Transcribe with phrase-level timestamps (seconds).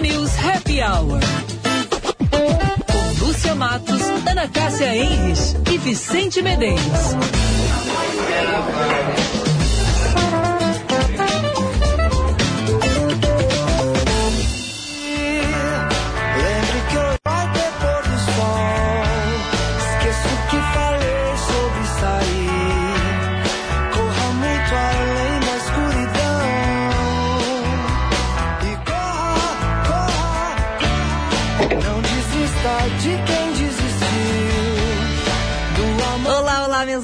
[0.00, 1.20] News Happy Hour.
[2.30, 6.80] Com Lúcia Matos, Ana Cássia Enres e Vicente Medeiros.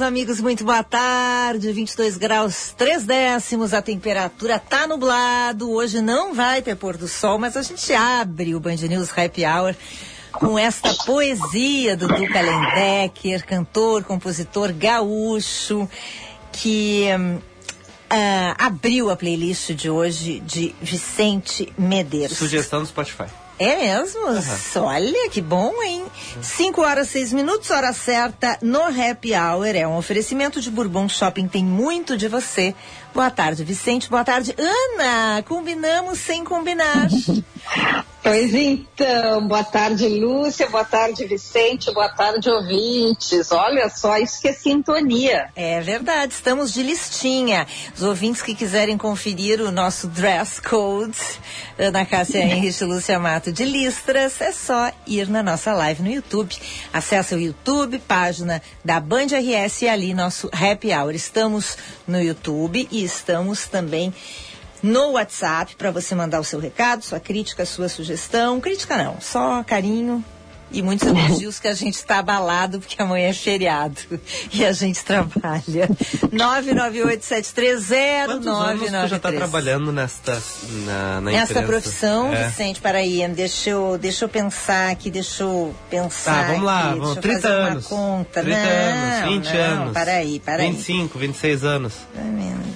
[0.06, 1.72] Amigos, muito boa tarde.
[1.72, 5.68] 22 graus, 3 décimos, a temperatura tá nublado.
[5.70, 9.44] Hoje não vai ter pôr do sol, mas a gente abre o Band News Happy
[9.44, 9.74] Hour
[10.32, 15.88] com esta poesia do Duca Lendecker, cantor, compositor gaúcho,
[16.52, 17.06] que
[18.08, 22.38] ah, abriu a playlist de hoje de Vicente Medeiros.
[22.38, 23.26] Sugestão do Spotify.
[23.58, 24.20] É mesmo?
[24.82, 26.04] Olha que bom, hein?
[26.42, 29.74] 5 horas 6 minutos, hora certa no Happy Hour.
[29.74, 32.74] É um oferecimento de Bourbon Shopping, tem muito de você.
[33.16, 34.10] Boa tarde, Vicente.
[34.10, 35.42] Boa tarde, Ana.
[35.42, 37.08] Combinamos sem combinar.
[38.26, 43.52] Pois então, boa tarde, Lúcia, boa tarde, Vicente, boa tarde, ouvintes.
[43.52, 45.48] Olha só, isso que é sintonia.
[45.54, 47.68] É verdade, estamos de listinha.
[47.94, 51.16] Os ouvintes que quiserem conferir o nosso dress code,
[51.78, 56.10] Ana Cássia Henrich e Lúcia Mato de Listras, é só ir na nossa live no
[56.10, 56.52] YouTube.
[56.92, 61.14] Acesse o YouTube, página da Band RS e ali nosso Happy Hour.
[61.14, 64.12] Estamos no YouTube e estamos também
[64.82, 68.60] no WhatsApp para você mandar o seu recado, sua crítica, sua sugestão.
[68.60, 70.22] Crítica não, só carinho
[70.70, 73.96] e muitos elogios que a gente está abalado porque amanhã é feriado
[74.52, 75.88] e a gente trabalha.
[76.32, 78.26] 998730993.
[78.26, 80.42] Quantos anos tu já tá trabalhando nesta,
[80.84, 81.66] na, na Nessa imprensa?
[81.66, 82.48] profissão, É.
[82.48, 86.98] Vicente, peraí, deixa eu, deixa eu pensar aqui, deixa eu pensar Tá, vamos lá, aqui,
[86.98, 87.86] vamos, deixa eu 30 fazer uma anos.
[87.86, 88.42] conta.
[88.42, 89.92] 30 não, anos, 20 não, anos.
[89.92, 90.70] Peraí, peraí.
[90.72, 91.92] 25, 26 anos.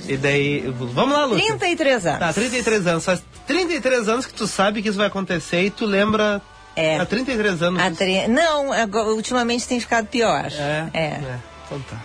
[0.09, 1.47] E daí, vamos lá, Lúcia.
[1.57, 2.19] 33 anos.
[2.21, 3.05] Tá, 33 anos.
[3.05, 6.41] Faz 33 anos que tu sabe que isso vai acontecer e tu lembra.
[6.77, 6.99] É.
[6.99, 7.83] Há 33 anos.
[7.83, 10.47] A tre- Não, agora, ultimamente tem ficado pior.
[10.53, 11.21] É, É.
[11.67, 11.97] Então tá.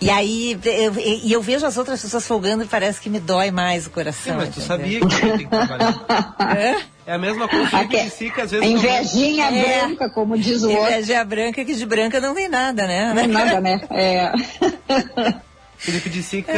[0.00, 3.52] E aí, eu, e eu vejo as outras pessoas folgando e parece que me dói
[3.52, 4.32] mais o coração.
[4.32, 4.66] Sim, mas tu entendeu?
[4.66, 6.04] sabia que tem que trabalhar.
[6.58, 6.76] É?
[7.06, 8.66] É a mesma coisa que si, que às vezes.
[8.66, 9.86] A não- invejinha É.
[9.86, 10.86] branca, como diz o outro.
[10.92, 13.12] Inveja branca, que de branca não tem nada, né?
[13.14, 13.80] Não é nada, né?
[13.90, 14.32] É.
[15.82, 16.52] Felipe de Sica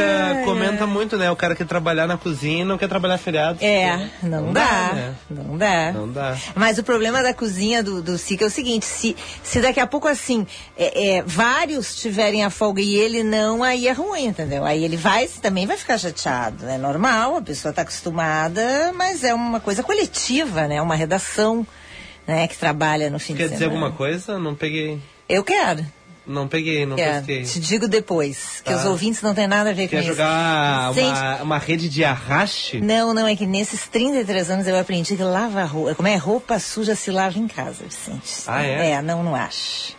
[0.45, 1.31] comenta muito, né?
[1.31, 3.57] O cara quer trabalhar na cozinha e não quer trabalhar feriado.
[3.59, 5.15] É, não, Não dá, dá, né?
[5.31, 5.91] não dá.
[5.91, 6.37] Não dá.
[6.53, 9.87] Mas o problema da cozinha do, do Sica é o seguinte, se, se daqui a
[9.87, 10.45] pouco, assim,
[10.77, 14.63] é, é, vários tiverem a folga e ele não, aí é ruim, entendeu?
[14.63, 19.33] Aí ele vai, também vai ficar chateado, é normal, a pessoa está acostumada, mas é
[19.33, 20.79] uma coisa coletiva, né?
[20.81, 21.65] Uma redação,
[22.27, 23.85] né, que trabalha no fim Quer de dizer semana.
[23.85, 24.37] alguma coisa?
[24.37, 24.99] Não peguei.
[25.27, 25.83] Eu quero,
[26.27, 27.25] Não peguei, não quero.
[27.25, 27.43] pesquei.
[27.43, 28.77] Te digo depois, que Tá.
[28.77, 30.07] os ouvintes não têm nada a ver Quer com isso.
[30.09, 32.81] jogar Vicente, uma, uma rede de arraste?
[32.81, 35.93] Não, não, é que nesses 33 anos eu aprendi que lava roupa.
[35.95, 38.43] Como é roupa suja se lava em casa, Vicente.
[38.47, 38.91] Ah, é?
[38.91, 39.93] É, não, não acho.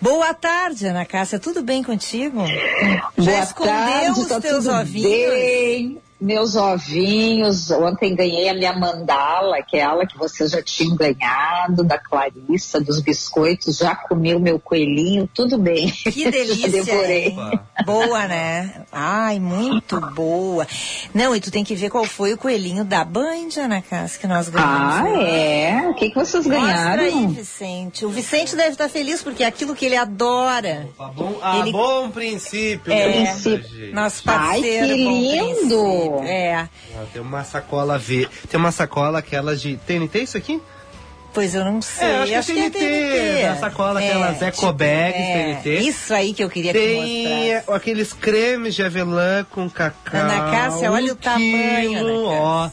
[0.00, 1.38] Boa tarde, Ana Cássia.
[1.38, 2.42] Tudo bem contigo?
[3.16, 5.30] Já Boa escondeu tarde, os tá teus tudo ovinhos?
[5.30, 6.01] Bem.
[6.22, 12.80] Meus ovinhos, ontem ganhei a minha mandala, aquela que vocês já tinham ganhado, da Clarissa,
[12.80, 15.90] dos biscoitos, já comi o meu coelhinho, tudo bem.
[15.90, 17.34] Que delícia, devorei.
[17.84, 18.84] Boa, né?
[18.92, 20.64] Ai, muito boa.
[21.12, 24.26] Não, e tu tem que ver qual foi o coelhinho da Band, Ana Cássia, que
[24.28, 24.96] nós ganhamos.
[24.96, 25.70] Ah, né?
[25.70, 25.88] é?
[25.88, 27.02] O que, que vocês Mostra ganharam?
[27.02, 28.06] aí, Vicente.
[28.06, 30.88] O Vicente deve estar feliz porque é aquilo que ele adora.
[30.98, 32.92] A bom, a Ele- bom princípio.
[32.92, 33.68] É, né, princípio.
[33.68, 33.92] gente?
[33.92, 34.86] Nosso Ai, parceiro.
[34.94, 36.11] que bom lindo!
[36.18, 36.36] Princípio.
[36.38, 36.54] É.
[36.54, 36.68] Ah,
[37.12, 38.28] Tem uma sacola V.
[38.50, 39.76] Tem uma sacola aquelas de.
[39.78, 40.60] TNT isso aqui?
[41.34, 42.06] Pois eu não sei.
[42.06, 45.14] É, acho que é TNT, na sacola, aquelas eco bags,
[45.62, 45.78] TNT.
[45.80, 47.70] Isso aí que eu queria que Tem mostrasse.
[47.72, 50.20] aqueles cremes de avelã com cacau.
[50.20, 52.70] Ana Cássia, olha um o tamanho, quilo, Ana ó.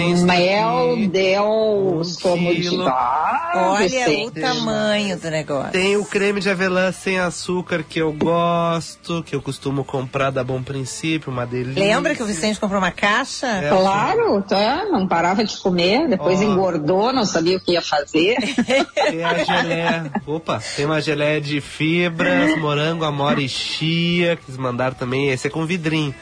[0.00, 1.06] Tem Meu aqui.
[1.08, 5.72] Deus, Um como de Olha o tamanho do negócio.
[5.72, 10.42] Tem o creme de avelã sem açúcar que eu gosto, que eu costumo comprar da
[10.42, 11.82] Bom Princípio, uma delícia.
[11.82, 13.46] Lembra que o Vicente comprou uma caixa?
[13.46, 13.68] É.
[13.68, 16.44] Claro, tá, não parava de comer, depois Ó.
[16.44, 18.36] engordou, não sabia o que ia fazer.
[18.94, 20.10] Tem a gelé.
[20.26, 25.28] Opa, tem uma gelé de fibras, morango, amora e chia, que eles mandaram também.
[25.28, 26.14] Esse é com vidrinho.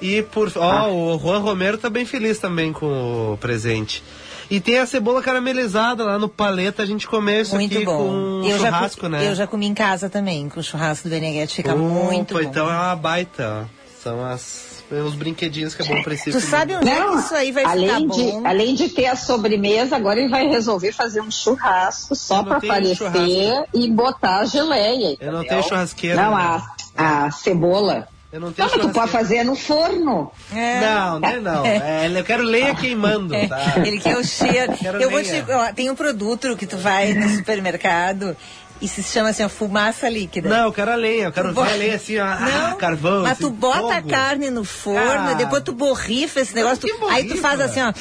[0.00, 0.50] E por.
[0.56, 4.02] Ó, o Juan Romero tá bem feliz também com o presente.
[4.50, 7.98] E tem a cebola caramelizada lá no paleta, a gente come isso Muito aqui bom.
[7.98, 9.28] com eu, churrasco, já, né?
[9.28, 11.54] eu já comi em casa também, com o churrasco do Beneguete.
[11.54, 12.40] Fica Opa, muito bom.
[12.40, 13.68] então é uma baita.
[13.68, 13.80] ó.
[14.02, 17.34] São as Uns brinquedinhos que é bom pra esse Tu sabe onde é que isso
[17.34, 18.42] aí vai além ficar de, bom?
[18.44, 23.66] Além de ter a sobremesa, agora ele vai resolver fazer um churrasco só para aparecer
[23.72, 25.16] e botar a geleia.
[25.20, 25.44] Eu não entendeu?
[25.44, 26.20] tenho churrasqueira.
[26.20, 26.62] Não, né?
[26.96, 28.08] a, a cebola.
[28.32, 30.30] Eu não tenho mas tu pode fazer no forno.
[30.54, 30.80] É.
[30.80, 31.66] Não, não, não.
[31.66, 33.74] É, eu quero lenha queimando, tá?
[33.84, 34.72] Ele quer o cheiro.
[34.74, 38.36] Quero Eu vou te, ó, tem um produto que tu vai no supermercado
[38.80, 40.48] e se chama assim, ó, fumaça líquida.
[40.48, 42.76] Não, eu quero a lenha, eu quero ver Bota- a lenha assim, ó, ah, Não,
[42.78, 43.22] carvão.
[43.22, 44.08] mas assim, tu bota a fogo.
[44.08, 45.34] carne no forno, Ah.
[45.34, 47.36] depois tu borrifa esse negócio, tu- aí tu borrifa?
[47.48, 47.92] faz assim, ó,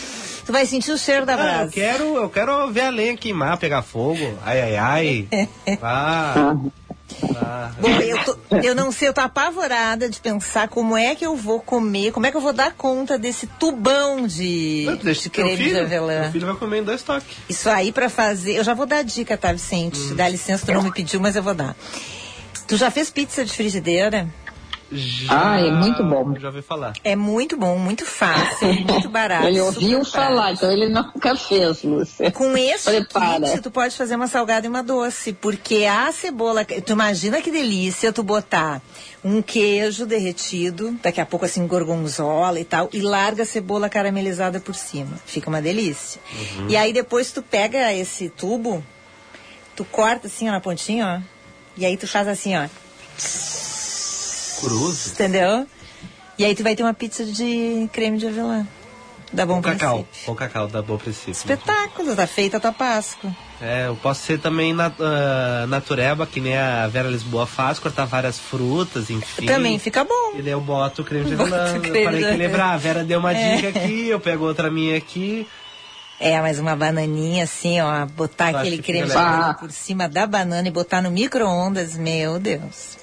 [0.45, 1.71] tu vai sentir o cheiro da Ah, eu brasa.
[1.71, 4.37] quero, eu quero ver a lenha queimar, pegar fogo.
[4.45, 5.27] Ai, ai, ai.
[5.81, 6.55] Ah,
[7.35, 7.71] ah.
[7.79, 11.35] Bom, eu, tô- eu não sei, eu tô apavorada de pensar como é que eu
[11.35, 15.29] vou comer, como é que eu vou dar conta desse tubão de, Não, Deixa de
[15.29, 16.21] creme de filho, avelã.
[16.23, 17.35] teu filho vai comer em dois toques.
[17.47, 19.99] Isso aí pra fazer, eu já vou dar dica, tá, Vicente?
[19.99, 20.15] Hum.
[20.15, 21.75] Dá licença, tu não me pediu, mas eu vou dar.
[22.67, 24.27] Tu já fez pizza de frigideira?
[24.91, 26.35] Já, Ah, é muito bom.
[26.39, 26.93] Já ouvi falar.
[27.03, 29.45] É muito bom, muito fácil, muito barato.
[29.47, 30.65] ele ouviu falar, prático.
[30.65, 32.31] então ele nunca fez, Lúcia.
[32.31, 33.39] Com esse Prepara.
[33.51, 37.51] kit, tu pode fazer uma salgada e uma doce, porque a cebola, tu imagina que
[37.51, 38.81] delícia tu botar
[39.23, 44.59] um queijo derretido, daqui a pouco assim gorgonzola e tal, e larga a cebola caramelizada
[44.59, 45.19] por cima.
[45.25, 46.19] Fica uma delícia.
[46.67, 48.83] E aí depois tu pega esse tubo,
[49.75, 51.29] tu corta assim ó, na pontinha, ó,
[51.77, 52.67] e aí tu faz assim, ó,
[54.59, 55.07] Cruz.
[55.11, 55.65] entendeu?
[56.37, 58.65] E aí tu vai ter uma pizza de creme de avelã.
[59.31, 60.03] Dá bom Com cacau.
[60.03, 60.25] princípio.
[60.25, 61.31] Com cacau, dá bom princípio.
[61.33, 63.29] Espetáculo, tá feita a tua Páscoa.
[63.61, 68.05] É, eu posso ser também na, ah, natureba, que nem a Vera Lisboa faz, cortar
[68.05, 69.45] várias frutas, enfim.
[69.45, 70.31] Também fica bom.
[70.35, 71.75] E daí eu boto o creme de avelã.
[71.75, 72.35] Avelã.
[72.37, 73.57] lembrar, a Vera deu uma É.
[73.57, 75.45] dica aqui, eu pego outra minha aqui.
[76.19, 80.25] É, mas uma bananinha assim, ó, botar aquele que creme de avelã por cima da
[80.25, 82.97] banana e botar no micro-ondas, meu Deus.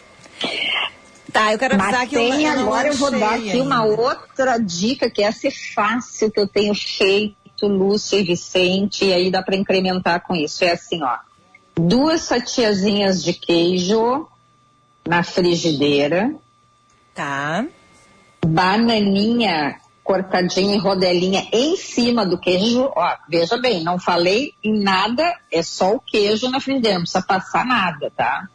[1.37, 4.01] Tá, eu quero avisar Mas que tem, eu agora eu vou dar aqui uma ainda.
[4.01, 9.31] outra dica, que essa é fácil, que eu tenho feito, Lúcia e Vicente, e aí
[9.31, 10.65] dá para incrementar com isso.
[10.65, 11.17] É assim, ó,
[11.79, 14.27] duas fatiazinhas de queijo
[15.07, 16.35] na frigideira,
[17.15, 17.67] Tá.
[18.45, 22.91] bananinha cortadinha em rodelinha em cima do queijo.
[22.97, 27.23] Ó, veja bem, não falei em nada, é só o queijo na frigideira, não precisa
[27.27, 28.49] passar nada, tá?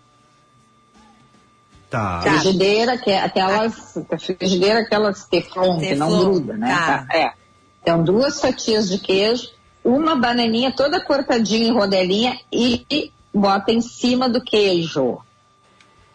[1.91, 2.21] Tá.
[2.21, 3.93] Frigideira, que é aquelas.
[4.39, 6.73] Frigideira, aquelas teflon, que não gruda, né?
[6.73, 7.05] tá.
[7.05, 7.33] Tá, É.
[7.81, 9.49] Então, duas fatias de queijo,
[9.83, 15.19] uma bananinha toda cortadinha em rodelinha e bota em cima do queijo.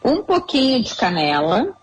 [0.02, 1.76] Um pouquinho de canela.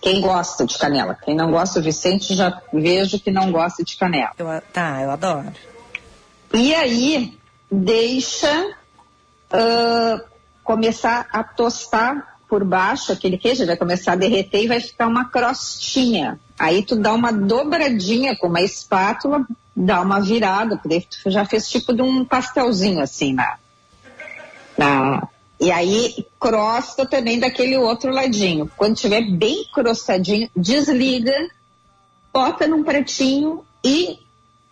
[0.00, 1.14] Quem gosta de canela.
[1.14, 4.32] Quem não gosta, o Vicente já vejo que não gosta de canela.
[4.36, 5.52] Eu, a- tá, eu adoro.
[6.52, 7.38] E aí,
[7.70, 8.74] deixa
[9.52, 10.20] ah,
[10.64, 15.26] começar a tostar por baixo aquele queijo, vai começar a derreter e vai ficar uma
[15.26, 16.40] crostinha.
[16.58, 21.68] Aí tu dá uma dobradinha com uma espátula, dá uma virada, porque tu já fez
[21.68, 23.58] tipo de um pastelzinho assim na,
[24.78, 25.28] na
[25.60, 28.70] e aí crosta também daquele outro ladinho.
[28.74, 31.34] Quando tiver bem crostadinho, desliga,
[32.32, 34.18] bota num pratinho e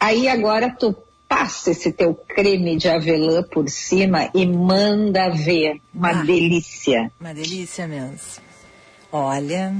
[0.00, 0.96] aí agora tu
[1.34, 5.80] passa esse teu creme de avelã por cima e manda ver.
[5.92, 6.22] Uma Ah.
[6.22, 7.10] delícia.
[7.20, 8.18] Uma delícia mesmo.
[9.10, 9.74] Olha.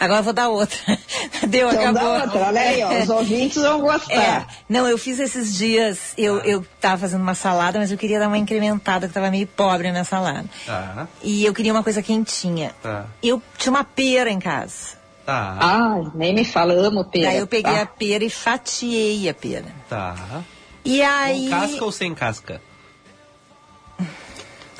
[0.00, 0.78] Agora eu vou dar outra.
[1.48, 2.02] Deu, Então acabou.
[2.18, 4.48] dá outra, olha aí, ó, os ouvintes vão É, gostar.
[4.68, 8.28] não, eu fiz esses dias, eu, eu tava fazendo uma salada, mas eu queria dar
[8.28, 10.44] uma incrementada, que tava meio pobre a minha salada.
[10.64, 11.08] Tá.
[11.22, 12.72] E eu queria uma coisa quentinha.
[12.80, 13.06] Tá.
[13.20, 14.97] Eu tinha uma pera em casa.
[15.28, 15.58] Tá.
[15.60, 17.26] Ah, nem me fala, amo pera.
[17.26, 17.82] Daí eu peguei tá?
[17.82, 19.66] a pera e fatiei a pera.
[19.86, 20.42] Tá.
[20.82, 21.50] E aí.
[21.50, 22.62] Com casca ou sem casca?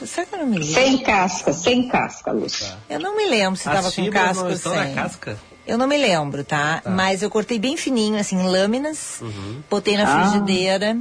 [0.07, 0.73] Será que eu não me lembro?
[0.75, 2.79] Sem casca, sem casca, Lúcia.
[2.89, 4.73] Eu não me lembro se As tava com casca ou sem.
[4.73, 5.39] na casca?
[5.67, 6.81] Eu não me lembro, tá?
[6.87, 9.61] Mas eu cortei bem fininho, assim, lâminas, Uhum.
[9.69, 10.31] botei na Ah.
[10.31, 10.97] frigideira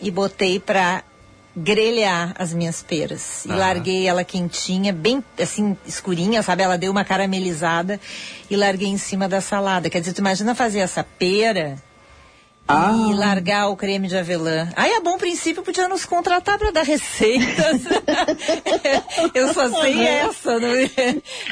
[0.00, 1.02] e botei pra
[1.62, 3.44] grelhar as minhas peras.
[3.44, 3.56] E Ah.
[3.56, 6.62] larguei ela quentinha, bem assim, escurinha, sabe?
[6.62, 8.00] Ela deu uma caramelizada
[8.50, 9.90] e larguei em cima da salada.
[9.90, 11.76] Quer dizer, tu imagina fazer essa pera
[12.68, 12.92] Ah.
[13.10, 14.68] e largar o creme de avelã.
[14.76, 17.80] Aí a bom princípio podia nos contratar para dar receitas.
[19.34, 20.90] Eu só sei essa, não é?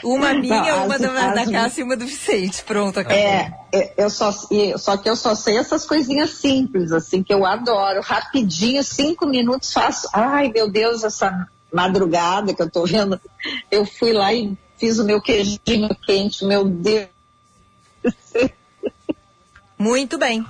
[0.04, 2.62] Uma minha, Não, uma as- da, da Cássia e uma do Vicente.
[2.64, 3.18] Pronto, acabou.
[3.18, 4.30] É, é, eu só,
[4.76, 8.00] só que eu só sei essas coisinhas simples, assim, que eu adoro.
[8.02, 10.08] Rapidinho, cinco minutos, faço.
[10.12, 13.18] Ai, meu Deus, essa madrugada que eu tô vendo.
[13.70, 17.08] Eu fui lá e fiz o meu queijinho quente, meu Deus.
[19.78, 20.44] Muito bem.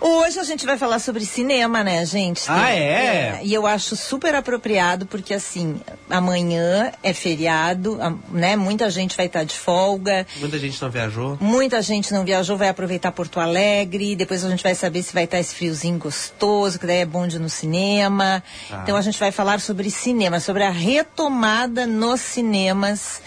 [0.00, 2.44] Hoje a gente vai falar sobre cinema, né, gente?
[2.48, 3.40] Ah, Tem- é?
[3.42, 5.78] E eu acho super apropriado porque assim,
[6.08, 7.98] amanhã é feriado,
[8.30, 8.56] né?
[8.56, 10.26] Muita gente vai estar de folga.
[10.36, 11.36] Muita gente não viajou.
[11.38, 14.16] Muita gente não viajou, vai aproveitar Porto Alegre.
[14.16, 17.26] Depois a gente vai saber se vai estar esse friozinho gostoso, que daí é bom
[17.26, 18.42] de ir no cinema.
[18.70, 18.80] Ah.
[18.82, 23.20] Então a gente vai falar sobre cinema, sobre a retomada nos cinemas.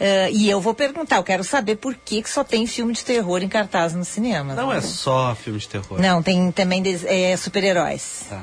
[0.00, 3.04] Eh, e eu vou perguntar, eu quero saber por que, que só tem filme de
[3.04, 4.54] terror em cartaz no cinema.
[4.54, 6.00] Não é só filme de terror.
[6.00, 8.26] Não, tem também é, super-heróis.
[8.28, 8.42] Tá.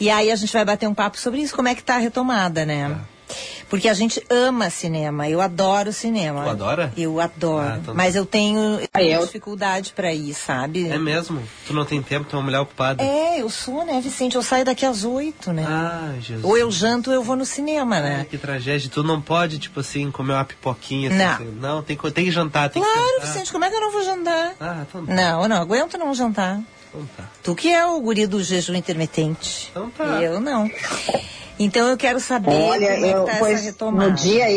[0.00, 1.98] E aí a gente vai bater um papo sobre isso, como é que tá a
[1.98, 2.98] retomada, né?
[3.72, 6.42] Porque a gente ama cinema, eu adoro cinema.
[6.44, 6.92] Tu adora?
[6.94, 7.66] Eu adoro.
[7.72, 10.90] Ah, então- Mas eu tenho, eu Ah, tenho eu- dificuldade pra ir, sabe?
[10.90, 11.42] É mesmo?
[11.66, 13.02] Tu não tem tempo, tu é uma mulher ocupada.
[13.02, 14.36] É, eu sou, né, Vicente?
[14.36, 15.64] Eu saio daqui às oito, né?
[15.66, 16.44] Ah, Jesus.
[16.44, 18.26] Ou eu janto ou eu vou no cinema, Ah, né?
[18.28, 18.90] que tragédia.
[18.92, 21.08] Tu não pode, tipo assim, comer uma pipoquinha.
[21.08, 21.32] assim, Não.
[21.32, 21.58] assim.
[21.58, 23.26] Não, tem, que- tem que jantar, tem que Claro, sentar.
[23.26, 24.52] Vicente, como é que eu não vou jantar?
[24.60, 25.14] Ah, então tá.
[25.14, 26.60] Não, eu não aguento não jantar.
[26.90, 27.24] Então tá.
[27.42, 29.68] Tu que é o guri do jejum intermitente.
[29.70, 30.04] Então tá.
[30.22, 30.70] Eu não.
[31.64, 34.10] Então eu quero saber Olha, como é eu, que tá essa retomada.
[34.10, 34.50] no dia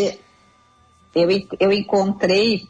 [1.14, 2.68] eu, eu encontrei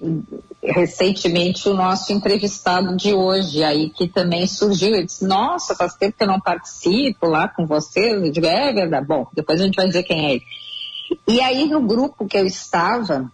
[0.62, 4.90] recentemente o nosso entrevistado de hoje aí, que também surgiu.
[4.90, 8.14] Ele disse, nossa, faz tempo que eu não participo lá com vocês.
[8.14, 9.08] Eu digo, é verdade.
[9.08, 10.44] Bom, depois a gente vai dizer quem é ele.
[11.28, 13.32] E aí no grupo que eu estava,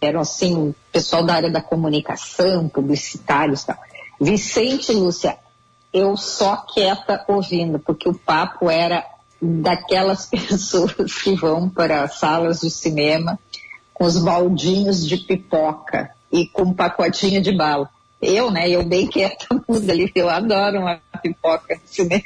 [0.00, 3.76] eram assim, pessoal da área da comunicação, publicitários e tal.
[4.20, 5.36] Vicente Lúcia,
[5.92, 9.04] eu só quieta ouvindo, porque o papo era
[9.40, 13.38] daquelas pessoas que vão para salas de cinema
[13.92, 17.88] com os baldinhos de pipoca e com um pacotinho de bala.
[18.20, 22.24] Eu, né, eu bem quieta muda ali, eu adoro uma pipoca no cinema.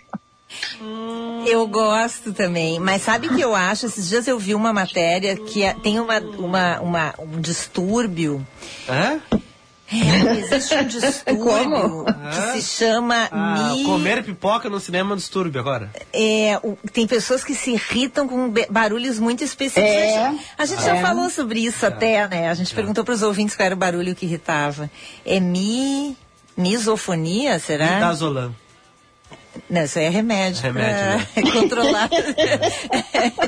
[1.47, 3.87] Eu gosto também, mas sabe o que eu acho?
[3.87, 8.47] Esses dias eu vi uma matéria que é- tem uma, uma, uma- um distúrbio.
[8.89, 9.21] Hã?
[9.91, 12.05] É, existe um distúrbio Como?
[12.05, 15.91] que se chama Ah, mi- comer pipoca no cinema é um distúrbio agora.
[16.13, 19.91] É, o- tem pessoas que se irritam com barulhos muito específicos.
[19.91, 20.27] É,
[20.59, 21.03] a gente, gente já é.
[21.03, 22.49] falou sobre isso até, né?
[22.51, 24.91] A gente perguntou para os ouvintes qual era o barulho que irritava.
[25.25, 26.17] É mi...
[26.57, 27.95] misofonia, será?
[27.95, 28.55] Midazolam.
[29.71, 30.63] Não, isso aí é remédio.
[30.63, 32.11] Remédio, pra controlar.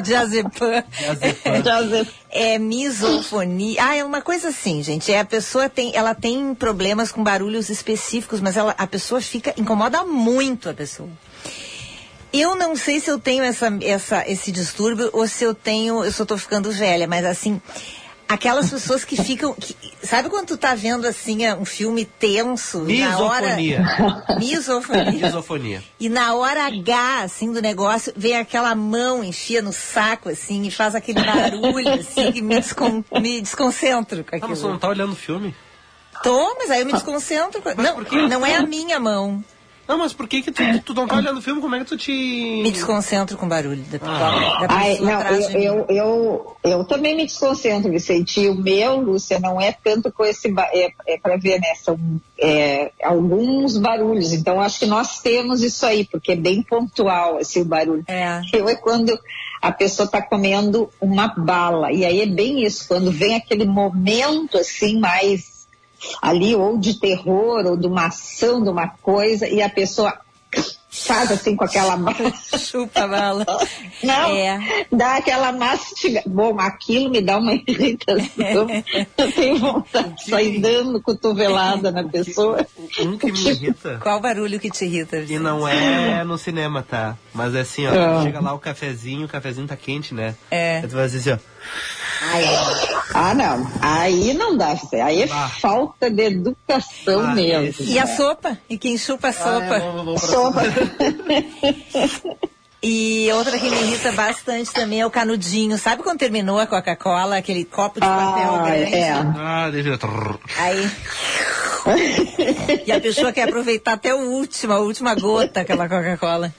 [0.03, 0.85] Diazepam.
[1.63, 2.07] Diazepam.
[2.31, 3.83] É misofonia.
[3.83, 5.11] Ah, é uma coisa assim, gente.
[5.11, 9.55] É a pessoa tem, ela tem problemas com barulhos específicos, mas ela, a pessoa fica
[9.57, 11.09] incomoda muito a pessoa.
[12.33, 16.13] Eu não sei se eu tenho essa, essa, esse distúrbio ou se eu tenho, eu
[16.13, 17.61] só tô ficando velha, mas assim,
[18.33, 22.81] aquelas pessoas que ficam, que- sabe quando tu tá vendo assim é, um filme tenso,
[22.85, 23.85] na hora, Misofonia.
[24.39, 25.13] misofonia.
[25.27, 25.85] Misofonia.
[25.99, 30.71] E na hora H, assim, do negócio, vem aquela mão, enfia no saco, assim, e
[30.71, 34.71] faz aquele barulho, assim, que me, descon me desconcentro com Ah, mas tu aquilo.
[34.73, 35.55] não tá olhando o filme?
[36.23, 37.63] Tô, mas aí eu me desconcentro.
[37.77, 39.43] Não, não é a minha mão.
[39.91, 41.61] Não, mas por que que tu, tu não tá olhando o filme?
[41.61, 42.13] Como é que tu te...
[42.13, 43.99] Me desconcentro com o barulho da.
[44.01, 44.67] Ah.
[44.67, 48.41] Da Ai, pessoa não, eu, eu, eu, eu também me desconcentro, Vicente.
[48.41, 50.55] E O meu, Lúcia, não é tanto com esse.
[50.73, 51.75] É, é para ver, né?
[51.75, 51.99] São
[52.39, 54.33] é, alguns barulhos.
[54.33, 58.05] Então, acho que nós temos isso aí, porque é bem pontual esse barulho.
[58.07, 58.43] É.
[58.53, 59.19] Eu é quando
[59.61, 61.91] a pessoa está comendo uma bala.
[61.91, 65.50] E aí é bem isso, quando vem aquele momento assim mais
[66.21, 70.19] ali, ou de terror, ou de uma ação, de uma coisa, e a pessoa
[70.91, 72.33] faz assim com aquela bala.
[72.59, 73.47] Chupa a bala.
[74.03, 74.87] Não, É.
[74.91, 76.23] dá aquela mastiga.
[76.27, 78.67] Bom, aquilo me dá uma irritação.
[79.17, 82.67] Eu tenho vontade de sair dando cotovelada na pessoa.
[83.01, 83.99] Um que me irrita...
[84.03, 85.17] Qual barulho que te irrita?
[85.19, 85.39] E Vicente?
[85.41, 87.17] não é no cinema, tá?
[87.33, 87.91] Mas é assim, ó.
[87.91, 88.23] Ah.
[88.25, 90.35] Chega lá o cafezinho, o cafezinho tá quente, né?
[90.51, 90.79] É.
[90.79, 91.51] Aí tu vai dizer assim, ó.
[93.15, 93.67] Ah, não.
[93.81, 94.75] Aí não dá.
[95.05, 95.49] Aí é Ah.
[95.49, 97.85] falta de educação Ah, mesmo.
[97.87, 98.59] E a sopa?
[98.69, 99.51] E quem chupa a sopa?
[99.71, 100.63] Ah, é, vamos- Sopa.
[102.83, 105.77] E outra que me irrita bastante também é o canudinho.
[105.77, 108.95] Sabe quando terminou a Coca-Cola, aquele copo de papel Ah, grande?
[108.95, 109.11] é.
[109.13, 110.41] Ah, eu...
[110.57, 110.91] Aí.
[112.87, 116.55] e a pessoa quer aproveitar até o último, a última gota, aquela Coca-Cola.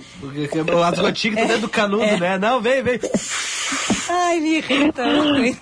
[0.88, 2.20] As gotinhas que tá dentro do canudo, É.
[2.20, 2.38] né?
[2.38, 3.00] Não, vem, vem.
[4.08, 5.60] Ai, me irrita muito.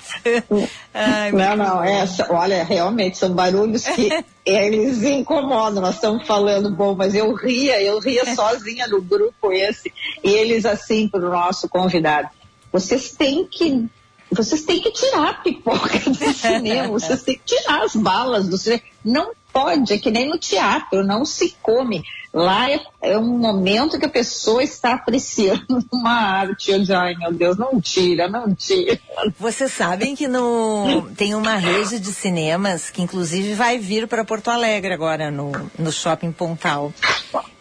[1.02, 4.10] Ai, Não, não, essa, olha, realmente são barulhos que
[4.46, 5.82] eles incomodam.
[5.82, 10.66] Nós estamos falando, bom, mas eu ria, eu ria sozinha no grupo esse, e eles
[10.66, 12.28] assim para o nosso convidado.
[12.72, 13.88] Vocês têm que.
[14.32, 18.58] Vocês têm que tirar a pipoca do cinema, vocês têm que tirar as balas do
[18.58, 18.84] cinema.
[19.04, 22.04] Não pode, é que nem no teatro, não se come.
[22.32, 26.70] Lá é, é um momento que a pessoa está apreciando uma arte.
[26.72, 29.00] Eu digo, ai meu Deus, não tira, não tira.
[29.40, 34.50] Vocês sabem que no, tem uma rede de cinemas que inclusive vai vir para Porto
[34.52, 36.94] Alegre agora, no, no Shopping Pontal.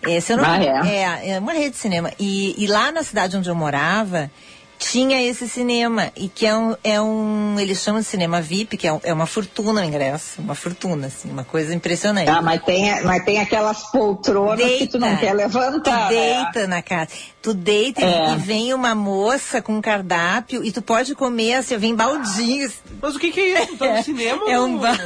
[0.02, 0.88] Eu não, Ah, é?
[0.96, 2.12] é, é uma rede de cinema.
[2.18, 4.30] E, e lá na cidade onde eu morava,
[4.78, 6.10] tinha esse cinema.
[6.16, 9.12] E que é um, é um eles chamam de cinema VIP, que é, um- é
[9.12, 10.40] uma fortuna o ingresso.
[10.40, 12.28] Uma fortuna, assim, uma coisa impressionante.
[12.30, 16.08] Ah, mas tem, mas tem aquelas poltronas que tu não quer levantar.
[16.08, 16.42] Tu né?
[16.44, 17.10] deita na casa.
[17.40, 18.32] Tu deita e- É.
[18.32, 22.74] e vem uma moça com um cardápio e tu pode comer assim, vem baldinhos.
[23.00, 23.76] Mas o que, que é isso?
[23.76, 24.50] Tá no cinema?
[24.50, 24.98] É ou- um bar.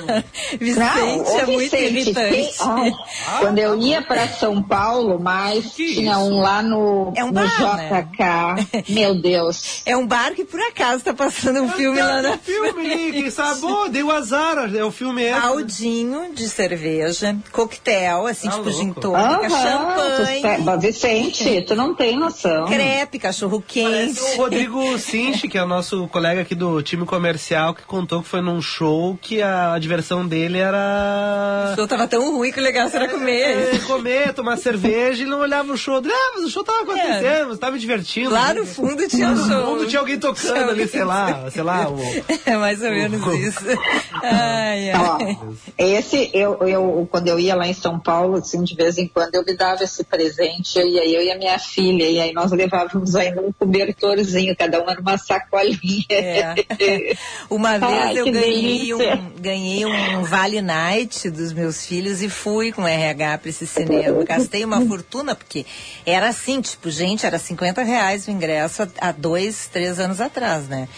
[0.59, 2.31] Vicente Não, é ô, muito Vicente, irritante.
[2.31, 2.93] tem- ai,
[3.41, 6.21] quando eu ia para São Paulo, mas Que tinha isso?
[6.21, 8.09] um lá no, É um no bar, né?
[8.13, 8.89] JK.
[8.93, 9.62] Meu Deus.
[9.87, 13.13] É um bar que por acaso tá passando um filme lá É na um filme
[13.13, 13.61] quem sabe?
[13.61, 15.41] Pô, deu azar, é o filme esse.
[15.41, 18.79] Baldinho de cerveja, coquetel, assim, Tá tipo louco.
[18.81, 22.67] gin tônica, tu champanhe, Vicente, tu não tem noção.
[22.67, 23.91] crepe, cachorro quente.
[24.21, 28.23] Parece o Rodrigo Sinch, que é o nosso colega aqui do time comercial, que contou
[28.23, 31.73] que foi num show que a diversão dele O era.
[31.77, 33.75] show tava tão ruim que o legal era comer.
[33.75, 35.97] É, comer, tomar cerveja e não olhava o show.
[36.05, 38.31] Ah, mas o show tava acontecendo, você tava me divertindo.
[38.31, 41.89] Lá no fundo tinha um No fundo tinha alguém tocando ali, sei lá, sei lá.
[41.89, 41.99] O...
[42.47, 43.61] É mais ou menos isso.
[44.23, 45.39] Ai, Ó, ai.
[45.79, 49.35] esse, eu, eu, quando eu ia lá em São Paulo, assim, de vez em quando
[49.35, 52.53] eu me dava esse presente, eu ia eu e a minha filha, e aí nós
[52.53, 56.07] levávamos ainda um cobertorzinho, cada uma numa sacolinha.
[56.11, 56.55] É.
[57.51, 62.73] Uma vez Ai, eu ganhei um, ganhei um Vale Night dos meus filhos e fui
[62.73, 64.25] com RH pra esse cinema.
[64.25, 65.67] Gastei uma fortuna, porque
[66.07, 70.69] era assim, tipo, gente, era 50 reais o ingresso há, há dois, três anos atrás,
[70.69, 70.89] né?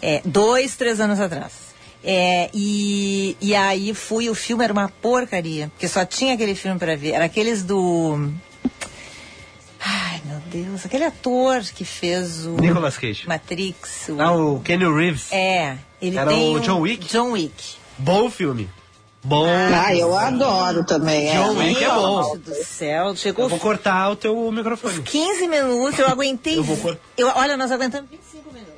[0.00, 1.66] É, dois, três anos atrás.
[2.04, 6.78] É, e, e aí fui, o filme era uma porcaria, porque só tinha aquele filme
[6.78, 7.12] pra ver.
[7.12, 8.30] Era aqueles do.
[9.80, 12.56] Ai, meu Deus, aquele ator que fez o.
[12.60, 13.26] Nicolas Cage.
[13.26, 14.08] Matrix.
[14.08, 14.20] O...
[14.20, 15.32] Ah, o Kenny Reeves.
[15.32, 17.08] É, ele Era o John Wick?
[17.12, 17.76] John Wick.
[17.98, 18.70] Bom filme.
[19.26, 19.48] Bom.
[19.48, 21.32] Ah, eu adoro também.
[21.32, 21.66] John é.
[21.66, 22.36] Wick é bom.
[22.36, 25.02] Do céu, chegou Eu vou cortar o teu microfone.
[25.02, 26.58] 15 minutos, eu aguentei.
[26.58, 28.76] Eu vou eu, olha, nós aguentamos 25 minutos.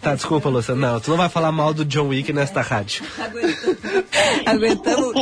[0.00, 0.80] Tá, desculpa, Luciano.
[0.80, 3.04] Não, tu não vai falar mal do John Wick nesta rádio.
[4.46, 5.12] Aguentamos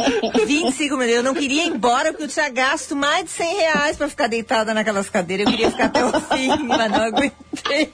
[0.47, 1.17] 25 minutos.
[1.17, 4.27] Eu não queria ir embora porque eu tinha gasto mais de 100 reais pra ficar
[4.27, 5.47] deitada naquelas cadeiras.
[5.47, 7.91] Eu queria ficar até o fim, mas não aguentei.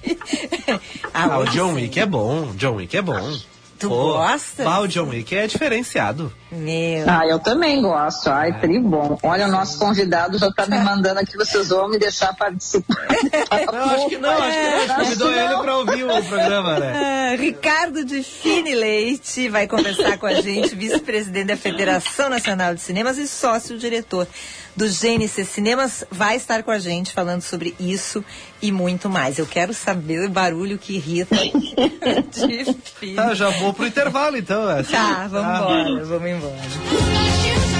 [1.12, 1.74] Ah, o hoje John.
[1.74, 2.52] Wick é bom.
[2.56, 3.53] John Wick é bom.
[3.78, 4.68] Tu gosta?
[4.68, 6.32] Ah, o John Wick é diferenciado.
[6.50, 7.04] Meu.
[7.08, 8.30] Ah, eu também gosto.
[8.30, 9.18] Ai, tri bom.
[9.22, 13.06] Olha, o nosso convidado já tá me mandando aqui, vocês vão me deixar participar.
[13.72, 14.74] Não, acho que não, acho que não.
[14.74, 17.14] A gente convidou ele pra ouvir o programa, né?
[17.34, 22.80] Ah, Ricardo de Fine Leite vai conversar com a gente, vice-presidente da Federação Nacional de
[22.80, 24.28] Cinemas e sócio-diretor
[24.76, 28.24] do GNC Cinemas, vai estar com a gente falando sobre isso
[28.60, 29.38] e muito mais.
[29.38, 31.36] Eu quero saber o barulho que irrita
[32.32, 33.14] de.
[33.14, 34.68] Tá, já vou pro intervalo então.
[34.70, 34.92] é assim?
[34.92, 35.60] Tá, vamos Tá.
[35.60, 37.73] embora, vamos embora.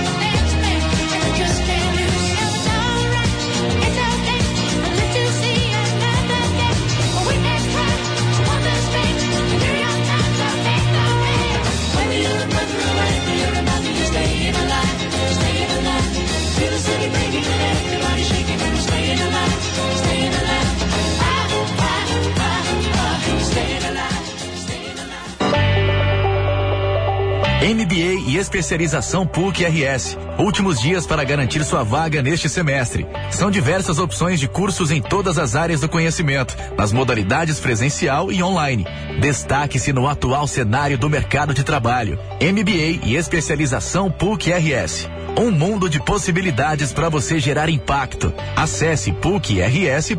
[28.65, 30.17] MBA e especialização PUC-RS.
[30.39, 33.07] Últimos dias para garantir sua vaga neste semestre.
[33.31, 38.43] São diversas opções de cursos em todas as áreas do conhecimento, nas modalidades presencial e
[38.43, 38.87] online.
[39.21, 42.19] Destaque-se no atual cenário do mercado de trabalho.
[42.41, 45.09] MBA e especialização PUC-RS.
[45.39, 48.33] Um mundo de possibilidades para você gerar impacto.
[48.57, 50.15] Acesse pucrs.br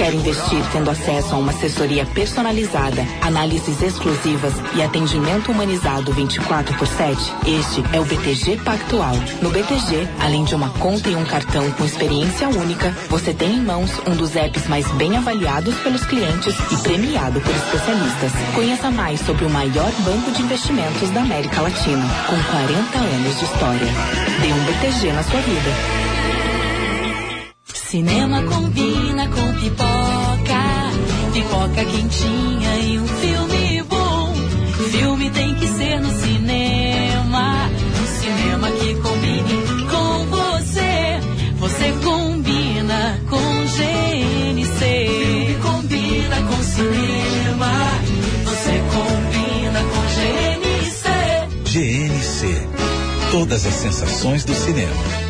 [0.00, 6.86] Quer investir tendo acesso a uma assessoria personalizada, análises exclusivas e atendimento humanizado 24 por
[6.86, 7.20] 7?
[7.46, 9.14] Este é o BTG Pactual.
[9.42, 13.60] No BTG, além de uma conta e um cartão com experiência única, você tem em
[13.60, 18.32] mãos um dos apps mais bem avaliados pelos clientes e premiado por especialistas.
[18.54, 23.44] Conheça mais sobre o maior banco de investimentos da América Latina, com 40 anos de
[23.44, 23.88] história.
[24.40, 26.09] Dê um BTG na sua vida.
[27.90, 30.62] Cinema combina com pipoca,
[31.32, 34.32] pipoca quentinha e um filme bom.
[34.92, 37.68] Filme tem que ser no cinema,
[38.00, 41.18] um cinema que combine com você.
[41.58, 44.78] Você combina com GNC.
[44.78, 47.72] Filme combina com cinema,
[48.44, 51.08] você combina com GNC.
[51.64, 52.68] GNC,
[53.32, 55.29] todas as sensações do cinema.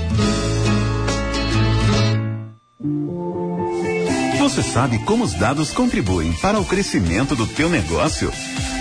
[4.51, 8.33] Você sabe como os dados contribuem para o crescimento do teu negócio?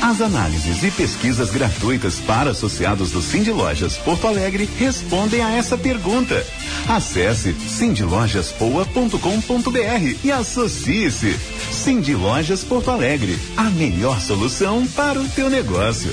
[0.02, 5.78] As análises e pesquisas gratuitas para associados do Cindy Lojas Porto Alegre respondem a essa
[5.78, 6.44] pergunta.
[6.88, 11.40] Acesse cindylojaspoa.com.br e associe-se.
[11.72, 16.12] Cindy Lojas Porto Alegre, a melhor solução para o teu negócio.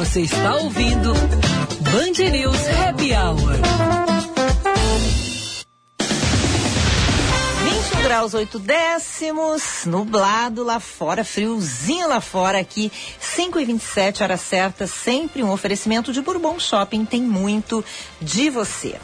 [0.09, 3.53] Você está ouvindo Band News Happy Hour.
[7.63, 14.35] 21 graus 8 décimos, nublado lá fora, friozinho lá fora aqui, 5 e 27 hora
[14.35, 17.85] certa, sempre um oferecimento de Bourbon Shopping, tem muito
[18.19, 18.95] de você.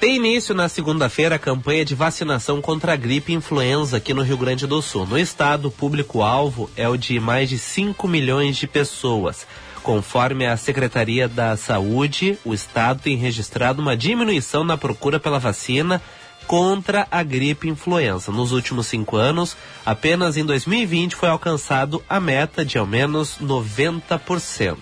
[0.00, 4.22] Tem início na segunda-feira a campanha de vacinação contra a gripe e influenza aqui no
[4.22, 5.04] Rio Grande do Sul.
[5.04, 9.46] No estado, o público-alvo é o de mais de 5 milhões de pessoas.
[9.88, 16.02] Conforme a Secretaria da Saúde, o estado tem registrado uma diminuição na procura pela vacina
[16.46, 18.30] contra a gripe influenza.
[18.30, 24.76] Nos últimos cinco anos, apenas em 2020 foi alcançado a meta de ao menos 90%.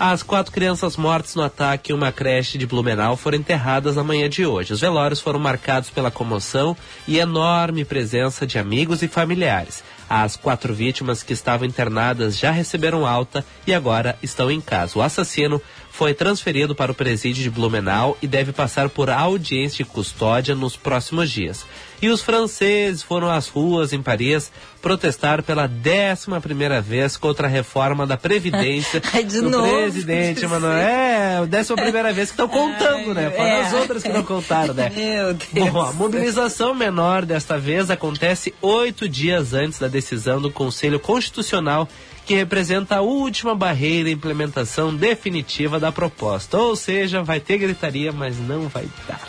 [0.00, 4.28] As quatro crianças mortas no ataque em uma creche de Blumenau foram enterradas na manhã
[4.28, 4.72] de hoje.
[4.72, 9.82] Os velórios foram marcados pela comoção e enorme presença de amigos e familiares.
[10.08, 14.96] As quatro vítimas que estavam internadas já receberam alta e agora estão em casa.
[14.96, 19.90] O assassino foi transferido para o presídio de Blumenau e deve passar por audiência de
[19.90, 21.66] custódia nos próximos dias.
[22.00, 27.50] E os franceses foram às ruas em Paris protestar pela décima primeira vez contra a
[27.50, 29.68] reforma da Previdência Ai, de do novo.
[29.68, 30.78] presidente Manoel.
[30.78, 33.30] É, a décima primeira vez que estão contando, né?
[33.30, 33.60] Fora é.
[33.62, 34.92] as outras que não contaram, né?
[34.94, 35.70] Meu Deus.
[35.70, 41.88] Bom, a mobilização menor desta vez acontece oito dias antes da decisão do Conselho Constitucional
[42.24, 46.58] que representa a última barreira à implementação definitiva da proposta.
[46.58, 49.26] Ou seja, vai ter gritaria, mas não vai dar.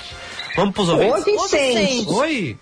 [0.60, 1.52] Vamos pros Ô, ouvintes?
[1.52, 2.58] Vicente, Oi!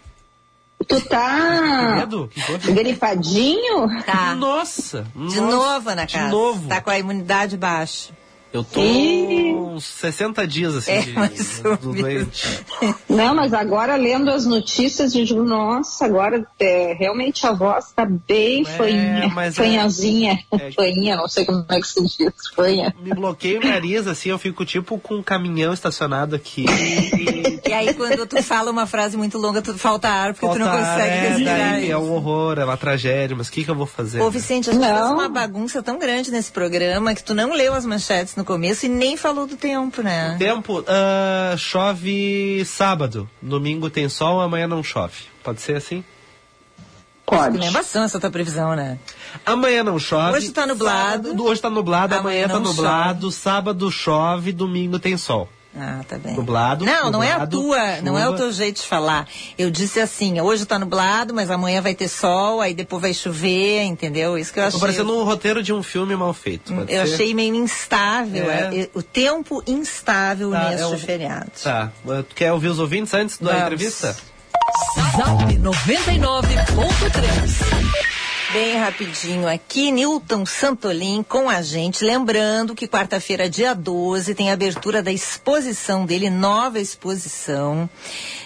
[0.87, 2.29] tu tá Medo?
[2.31, 2.71] Que houve?
[2.71, 3.87] gripadinho?
[4.05, 4.35] Tá.
[4.35, 5.03] Nossa!
[5.15, 6.25] De nossa, novo, Ana Casa.
[6.25, 6.67] De novo.
[6.69, 8.13] Tá com a imunidade baixa.
[8.57, 9.53] Eu tô Ih.
[9.53, 12.43] uns 60 dias assim É, de, do doente.
[13.07, 18.05] Não, mas agora lendo as notícias, eu digo, nossa, agora é, realmente a voz tá
[18.05, 22.93] bem É, fanha, é- fanhazinha, é- fanha, não sei como é que se diz, fanha.
[22.99, 26.65] Me bloqueio o nariz, assim, eu fico tipo com um caminhão estacionado aqui.
[26.65, 30.57] e E aí, quando tu fala uma frase muito longa, tu falta ar, porque tu
[30.59, 31.57] não falta- consegue é, respirar.
[31.73, 34.21] daí é um horror, é uma tragédia, mas o que, que eu vou fazer?
[34.21, 34.31] Ô, né?
[34.31, 34.95] Vicente, a gente Não.
[34.97, 38.85] fez uma bagunça tão grande nesse programa que tu não leu as manchetes no começo
[38.85, 40.35] e nem falou do tempo, né?
[40.39, 45.15] Tempo, ah, chove sábado, domingo tem sol, amanhã não chove.
[45.43, 46.03] Pode ser assim?
[47.25, 47.57] Pode.
[47.57, 48.97] Lembranção essa tua previsão, né?
[49.45, 50.37] Amanhã não chove.
[50.37, 51.27] Hoje tá nublado.
[51.27, 55.49] Sábado- hoje tá nublado, amanhã, Amanhã tá nublado, sábado chove, domingo tem sol.
[55.79, 56.33] Ah, tá bem.
[56.35, 58.37] Nublado, Não, não é a nublado, tua, não é o chuva.
[58.37, 59.27] teu jeito de falar.
[59.57, 63.83] Eu disse assim, hoje tá nublado, mas amanhã vai ter sol, aí depois vai chover,
[63.83, 64.37] entendeu?
[64.37, 64.79] Isso que eu Tô achei.
[64.79, 66.73] parecendo um roteiro de um filme mal feito.
[66.73, 67.13] pode Eu ser?
[67.13, 68.75] achei meio instável, É.
[68.75, 71.51] é, o tempo instável Tá, neste é um- feriado.
[71.63, 71.91] Tá.
[72.27, 73.61] Tu quer ouvir os ouvintes antes da Vamos.
[73.63, 74.15] entrevista?
[75.15, 78.16] Zap 99.3.
[78.53, 82.05] Bem rapidinho aqui, Newton Santolin com a gente.
[82.05, 87.89] Lembrando que quarta-feira, dia 12, tem a abertura da exposição dele, nova exposição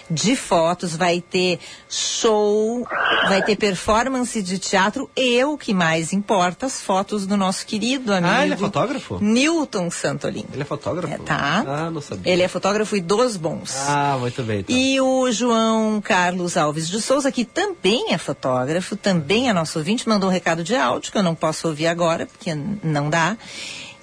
[0.10, 0.96] de fotos.
[0.96, 2.86] Vai ter show,
[3.28, 8.12] vai ter performance de teatro e o que mais importa, as fotos do nosso querido
[8.12, 8.34] amigo.
[8.34, 9.20] Ah, ele é fotógrafo?
[9.22, 10.46] Newton Santolin.
[10.52, 11.14] Ele é fotógrafo?
[11.14, 11.64] É, tá.
[11.66, 12.34] Ah, não sabia.
[12.34, 13.76] Ele é fotógrafo e dos bons.
[13.88, 14.60] Ah, muito bem.
[14.60, 14.76] Então.
[14.76, 19.91] E o João Carlos Alves de Souza, que também é fotógrafo, também é nosso ouvinte,
[20.08, 23.38] mandou um recado de áudio que eu não posso ouvir agora, porque não dá.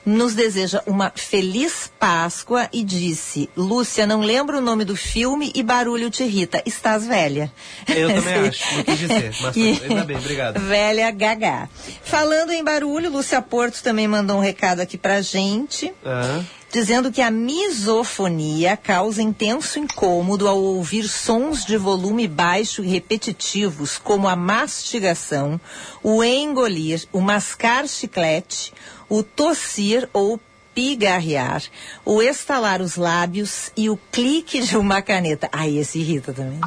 [0.07, 5.63] Nos deseja uma feliz Páscoa e disse: Lúcia, não lembro o nome do filme e
[5.63, 6.63] barulho te irrita.
[6.65, 7.53] Estás velha.
[7.87, 10.59] Eu também acho, não quis dizer, mas E- ainda bem, obrigado.
[10.67, 11.69] Velha Gagá.
[12.03, 16.41] Falando em barulho, Lúcia Porto também mandou um recado aqui pra gente Ah,
[16.71, 23.99] dizendo que a misofonia causa intenso incômodo ao ouvir sons de volume baixo e repetitivos,
[23.99, 25.61] como a mastigação,
[26.03, 28.73] o engolir, o mascar chiclete,
[29.09, 30.39] o tossir ou
[30.75, 31.63] pigarrear,
[32.05, 35.49] o estalar os lábios e o clique de uma caneta.
[35.51, 36.61] Ai, esse irrita também.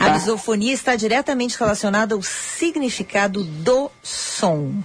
[0.00, 4.82] A misofonia está diretamente relacionada ao significado do som.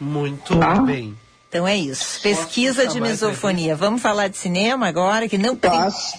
[0.00, 1.16] muito bem.
[1.52, 2.18] Então é isso.
[2.22, 3.76] Pesquisa de misofonia.
[3.76, 5.70] Vamos falar de cinema agora, que não tem,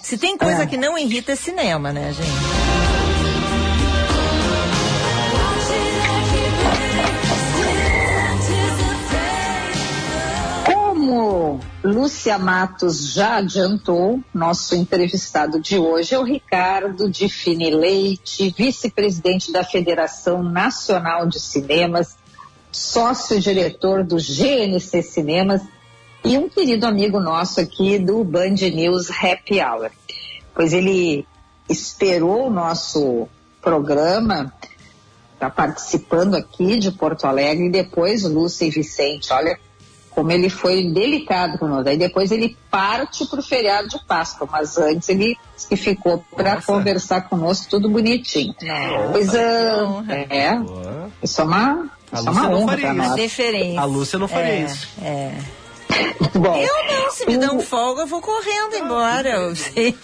[0.04, 0.66] se tem coisa É.
[0.68, 3.44] que não irrita é cinema, né, gente?
[10.66, 18.54] Como Lúcia Matos já adiantou, nosso entrevistado de hoje é o Ricardo de Fini Leite,
[18.56, 22.16] vice-presidente da Federação Nacional de Cinemas,
[22.74, 25.62] sócio-diretor do GNC Cinemas
[26.24, 29.92] e um querido amigo nosso aqui do Band News Happy Hour.
[30.54, 31.26] Pois ele
[31.70, 33.28] esperou o nosso
[33.62, 34.54] programa
[35.34, 39.60] está participando aqui de Porto Alegre e depois Lúcia e Vicente, olha
[40.10, 41.90] como ele foi delicado conosco.
[41.90, 45.36] Aí depois ele parte para o feriado de Páscoa, mas antes ele
[45.68, 46.68] que ficou para Nossa.
[46.68, 48.54] conversar conosco tudo bonitinho.
[48.62, 49.12] Não.
[49.12, 50.28] Pois ah, honra.
[50.30, 51.10] é, Boa.
[51.22, 53.16] isso é uma, A é Lúcia uma não honra faria isso.
[53.16, 53.80] Deferência.
[53.82, 54.88] A Lúcia não faria É, isso.
[55.02, 55.32] É.
[56.36, 59.30] Bom, Eu não, se me o- dão folga, eu vou correndo embora.
[59.30, 59.96] Eu sei.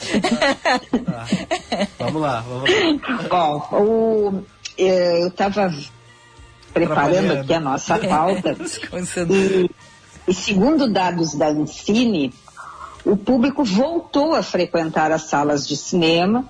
[1.97, 3.23] Vamos lá, vamos lá.
[3.29, 4.43] Bom, o-
[4.77, 5.73] eh, eu estava
[6.73, 8.55] preparando aqui a nossa pauta
[9.29, 9.69] e,
[10.27, 12.33] e segundo dados da Ancine,
[13.05, 16.47] o público voltou a frequentar as salas de cinema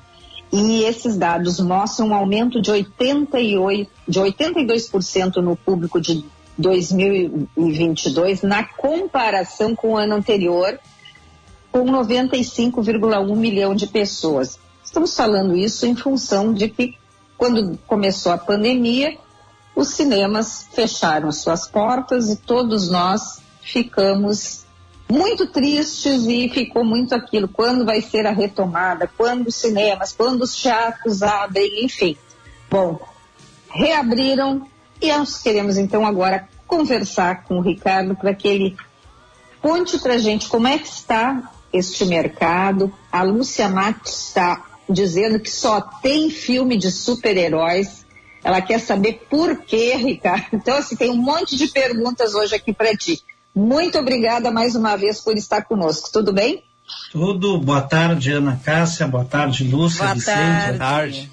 [0.51, 6.25] e esses dados mostram um aumento de 88, de 82% no público de
[6.57, 10.79] 2022 na comparação com o ano anterior,
[11.71, 14.59] com 95,1 milhão de pessoas.
[14.83, 16.97] Estamos falando isso em função de que,
[17.37, 19.17] quando começou a pandemia,
[19.75, 24.65] os cinemas fecharam suas portas e todos nós ficamos
[25.11, 27.47] muito tristes e ficou muito aquilo.
[27.47, 29.09] Quando vai ser a retomada?
[29.17, 30.13] Quando os cinemas?
[30.13, 31.83] Quando os teatros abrem?
[31.83, 32.15] Enfim.
[32.69, 32.99] Bom,
[33.71, 34.67] reabriram
[35.01, 38.77] e nós queremos então agora conversar com o Ricardo para que ele
[39.61, 42.93] conte para gente como é que está este mercado.
[43.11, 48.05] A Lúcia Matos está dizendo que só tem filme de super-heróis.
[48.43, 50.47] Ela quer saber por quê, Ricardo.
[50.53, 53.23] Então, assim, tem um monte de perguntas hoje aqui para ti.
[53.59, 56.09] Muito obrigada mais uma vez por estar conosco.
[56.13, 56.63] Tudo bem?
[57.11, 57.59] Tudo.
[57.59, 59.05] Boa tarde, Ana Cássia.
[59.05, 60.33] Boa tarde, Lúcia, Boa Vicente.
[60.37, 60.77] tarde.
[60.77, 61.31] Tarde.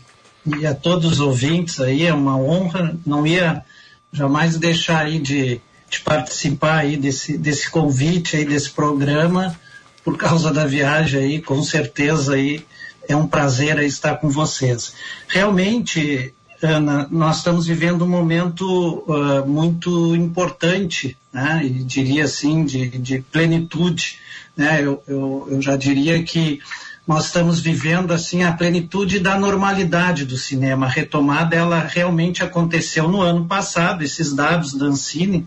[0.59, 2.97] E a todos os ouvintes aí, é uma honra.
[3.07, 3.65] Não ia
[4.13, 9.57] jamais deixar aí de, de participar aí desse, desse convite aí, desse programa,
[10.05, 12.67] por causa da viagem aí, com certeza aí
[13.09, 14.95] é um prazer estar com vocês.
[15.29, 21.61] Realmente, Ana, nós estamos vivendo um momento ah, muito importante, né?
[21.65, 24.19] E diria assim, de, de plenitude,
[24.57, 24.81] né?
[24.81, 26.61] Eu, eu, eu já diria que
[27.07, 30.87] nós estamos vivendo assim a plenitude da normalidade do cinema.
[30.87, 34.03] A retomada ela realmente aconteceu no ano passado.
[34.03, 35.47] Esses dados da Ancine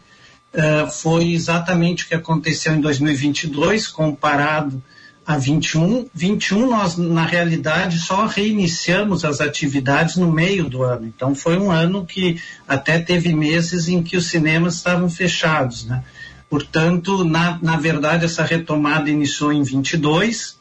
[0.54, 4.82] eh, foi exatamente o que aconteceu em 2022 comparado
[5.30, 6.08] a 21.
[6.12, 11.06] 21 nós na realidade só reiniciamos as atividades no meio do ano.
[11.06, 16.04] Então foi um ano que até teve meses em que os cinemas estavam fechados, né?
[16.50, 20.58] Portanto, na, na verdade, essa retomada iniciou em 22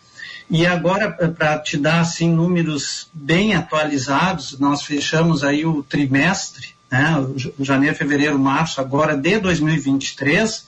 [0.51, 7.27] e agora, para te dar assim números bem atualizados, nós fechamos aí o trimestre, né,
[7.61, 10.67] janeiro, fevereiro, março, agora de 2023,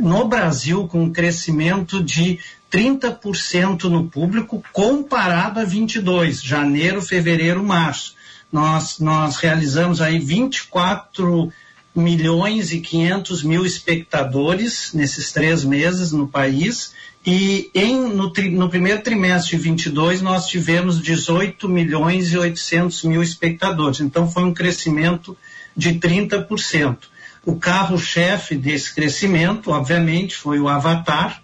[0.00, 2.38] no Brasil com um crescimento de
[2.70, 8.14] 30% no público comparado a 22, janeiro, fevereiro, março.
[8.50, 11.52] Nós, nós realizamos aí 24
[11.94, 16.92] milhões e 500 mil espectadores nesses três meses no país
[17.24, 23.02] e em, no, tri, no primeiro trimestre de 22 nós tivemos 18 milhões e 800
[23.04, 24.00] mil espectadores.
[24.00, 25.36] Então foi um crescimento
[25.76, 26.98] de 30%.
[27.44, 31.42] O carro-chefe desse crescimento, obviamente, foi o Avatar,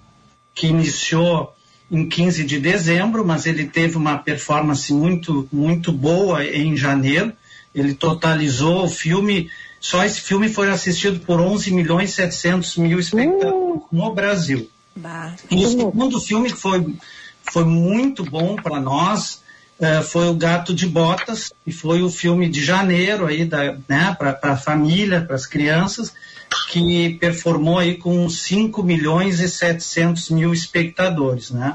[0.54, 1.54] que iniciou
[1.90, 7.32] em 15 de dezembro, mas ele teve uma performance muito, muito boa em janeiro.
[7.74, 12.98] Ele totalizou o filme, só esse filme foi assistido por 11 milhões e 700 mil
[12.98, 14.70] espectadores no Brasil.
[14.96, 15.34] Bah.
[15.50, 16.94] E o segundo filme foi,
[17.50, 19.42] foi muito bom para nós
[19.82, 24.16] eh, foi o Gato de Botas, e foi o filme de janeiro aí da, né,
[24.16, 26.14] para a família, para as crianças,
[26.70, 31.74] que performou aí com 5 milhões e 700 mil espectadores, né?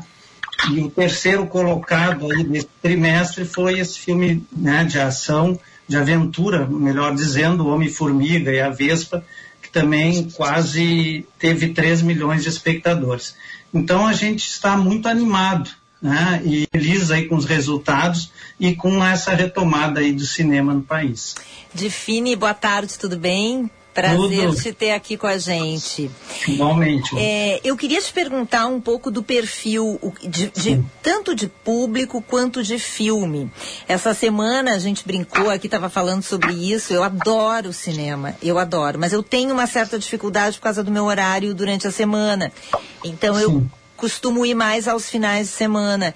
[0.72, 6.65] E o terceiro colocado aí desse trimestre foi esse filme né, de ação, de aventura,
[6.65, 9.24] melhor dizendo, o Homem-Formiga e a Vespa,
[9.62, 13.36] que também quase teve 3 milhões de espectadores.
[13.74, 15.70] Então a gente está muito animado
[16.02, 20.82] né, e feliz aí com os resultados e com essa retomada aí do cinema no
[20.82, 21.36] país.
[21.74, 23.70] Define, boa tarde, tudo bem?
[23.94, 24.62] Prazer Tudo.
[24.62, 26.12] te ter aqui com a gente.
[26.48, 27.18] Igualmente.
[27.18, 32.62] É, eu queria te perguntar um pouco do perfil, de- de- tanto de público quanto
[32.62, 33.52] de filme.
[33.88, 36.94] Essa semana a gente brincou aqui, estava falando sobre isso.
[36.94, 41.06] Eu adoro cinema, eu adoro, mas eu tenho uma certa dificuldade por causa do meu
[41.06, 42.52] horário durante a semana.
[43.04, 43.66] Então eu
[43.98, 46.14] costumo ir mais aos finais de semana.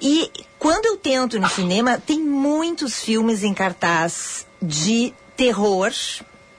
[0.00, 5.92] E quando eu tento no cinema, tem muitos filmes em cartaz de terror.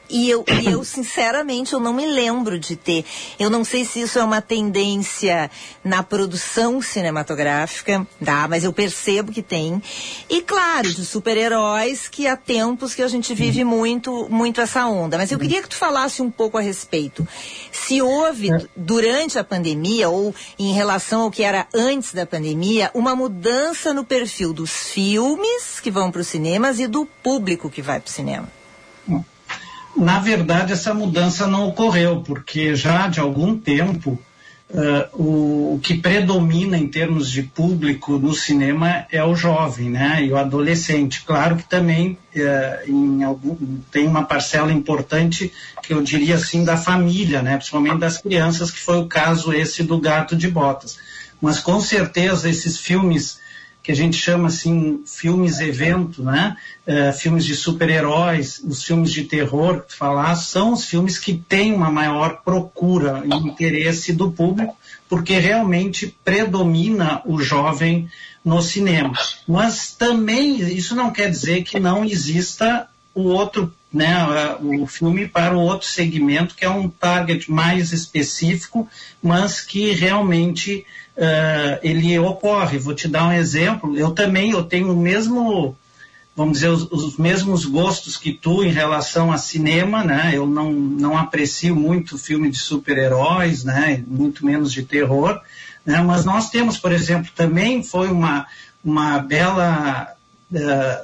[0.09, 3.03] E eu, e eu, sinceramente, eu não me lembro de ter.
[3.39, 5.51] Eu não sei se isso é uma tendência
[5.83, 8.47] na produção cinematográfica, tá?
[8.47, 9.81] Mas eu percebo que tem.
[10.29, 15.17] E, claro, de super-heróis, que há tempos que a gente vive muito, muito essa onda.
[15.17, 17.27] Mas eu queria que tu falasse um pouco a respeito.
[17.71, 23.15] Se houve, durante a pandemia, ou em relação ao que era antes da pandemia, uma
[23.15, 27.99] mudança no perfil dos filmes que vão para os cinemas e do público que vai
[27.99, 28.56] para o cinema.
[29.97, 34.19] Na verdade, essa mudança não ocorreu, porque já de algum tempo
[34.69, 40.23] eh, o, o que predomina em termos de público no cinema é o jovem, né?
[40.23, 41.23] E o adolescente.
[41.25, 42.17] Claro que também
[42.87, 43.55] em algum,
[43.91, 47.57] tem uma parcela importante que eu diria assim da família, né?
[47.57, 50.99] Principalmente das crianças, que foi o caso esse do Gato de Botas.
[51.41, 53.39] Mas com certeza esses filmes
[53.87, 56.57] que a gente chama assim filmes evento, né?
[56.85, 61.33] Eh, filmes de super-heróis, os filmes de terror que tu falar, são os filmes que
[61.33, 64.75] têm uma maior procura e interesse do público,
[65.07, 68.09] porque realmente predomina o jovem
[68.43, 69.13] no cinema.
[69.47, 75.57] Mas também isso não quer dizer que não exista o outro, né, o filme para
[75.57, 78.87] o outro segmento que é um target mais específico,
[79.21, 80.85] mas que realmente
[81.17, 82.77] eh, ele ocorre.
[82.77, 83.97] Vou te dar um exemplo.
[83.97, 85.75] Eu também eu tenho o mesmo,
[86.35, 90.31] vamos dizer, os, os mesmos gostos que tu em relação a cinema, né?
[90.33, 94.03] Eu não, não aprecio muito filme de super-heróis, né?
[94.07, 95.41] Muito menos de terror,
[95.83, 96.01] né?
[96.03, 98.45] Mas nós temos, por exemplo, também foi uma
[98.83, 100.15] uma bela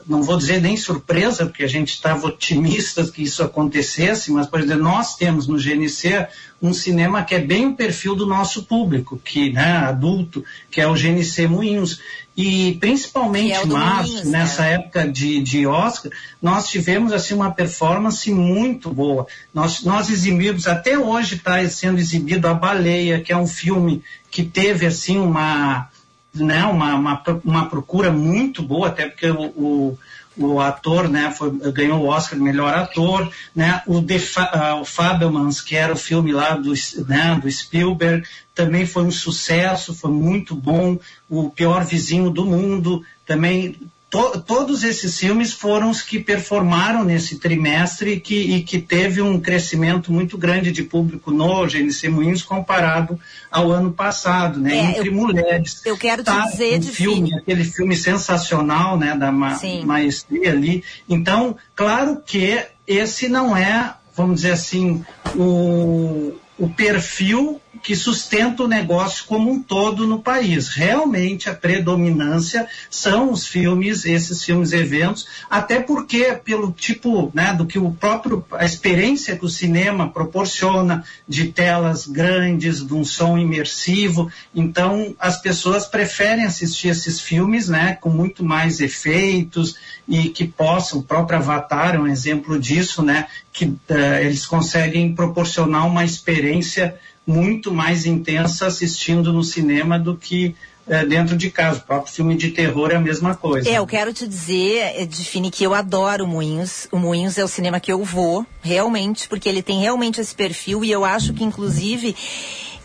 [0.07, 4.61] não vou dizer nem surpresa, porque a gente estava otimista que isso acontecesse, mas, por
[4.61, 6.27] exemplo, nós temos no GNC
[6.61, 10.87] um cinema que é bem o perfil do nosso público, que, né, adulto, que é
[10.87, 11.99] o GNC Moinhos.
[12.37, 14.39] E principalmente é março, Moinhos, né?
[14.39, 16.09] nessa época de, de Oscar,
[16.41, 19.27] nós tivemos assim uma performance muito boa.
[19.53, 24.01] Nós, nós exibimos, até hoje está sendo exibido A Baleia, que é um filme
[24.31, 25.89] que teve assim uma
[26.33, 29.99] né, uma, uma, uma procura muito boa, até porque o, o,
[30.35, 34.03] o ator né, foi, ganhou o Oscar de melhor ator, né, o,
[34.37, 36.73] ah, o Fabelmans, que era o filme lá do,
[37.07, 40.97] né, do Spielberg, também foi um sucesso, foi muito bom,
[41.29, 43.79] o Pior Vizinho do Mundo, também
[44.13, 49.23] to- todos esses filmes foram os que performaram nesse trimestre e que, e que teve
[49.23, 54.75] um crescimento muito grande de público no GNC Moinhos comparado ao ano passado, né?
[54.77, 55.81] É, Entre eu- mulheres.
[55.83, 59.17] eu quero te Tá, dizer um de filme, aquele filme sensacional, né?
[59.17, 59.83] Da ma Sim.
[59.83, 60.83] maestria ali.
[61.09, 65.03] Então, claro que esse não é, vamos dizer assim,
[65.35, 70.69] o, o perfil que sustenta o negócio como um todo no país.
[70.69, 77.65] Realmente a predominância são os filmes, esses filmes eventos, até porque pelo tipo, né, do
[77.65, 83.37] que o próprio a experiência que o cinema proporciona de telas grandes, de um som
[83.37, 89.75] imersivo, então as pessoas preferem assistir esses filmes, né, com muito mais efeitos
[90.07, 93.79] e que possam, o próprio Avatar é um exemplo disso, né, que uh,
[94.21, 96.95] eles conseguem proporcionar uma experiência
[97.25, 100.55] muito mais intensa assistindo no cinema do que
[100.87, 101.79] uh, dentro de casa.
[101.79, 103.69] O próprio filme de terror é a mesma coisa.
[103.69, 106.87] É, eu quero te dizer, Define, que eu adoro o Moinhos.
[106.91, 110.83] O Moinhos é o cinema que eu vou, realmente, porque ele tem realmente esse perfil
[110.83, 112.15] e eu acho que, inclusive,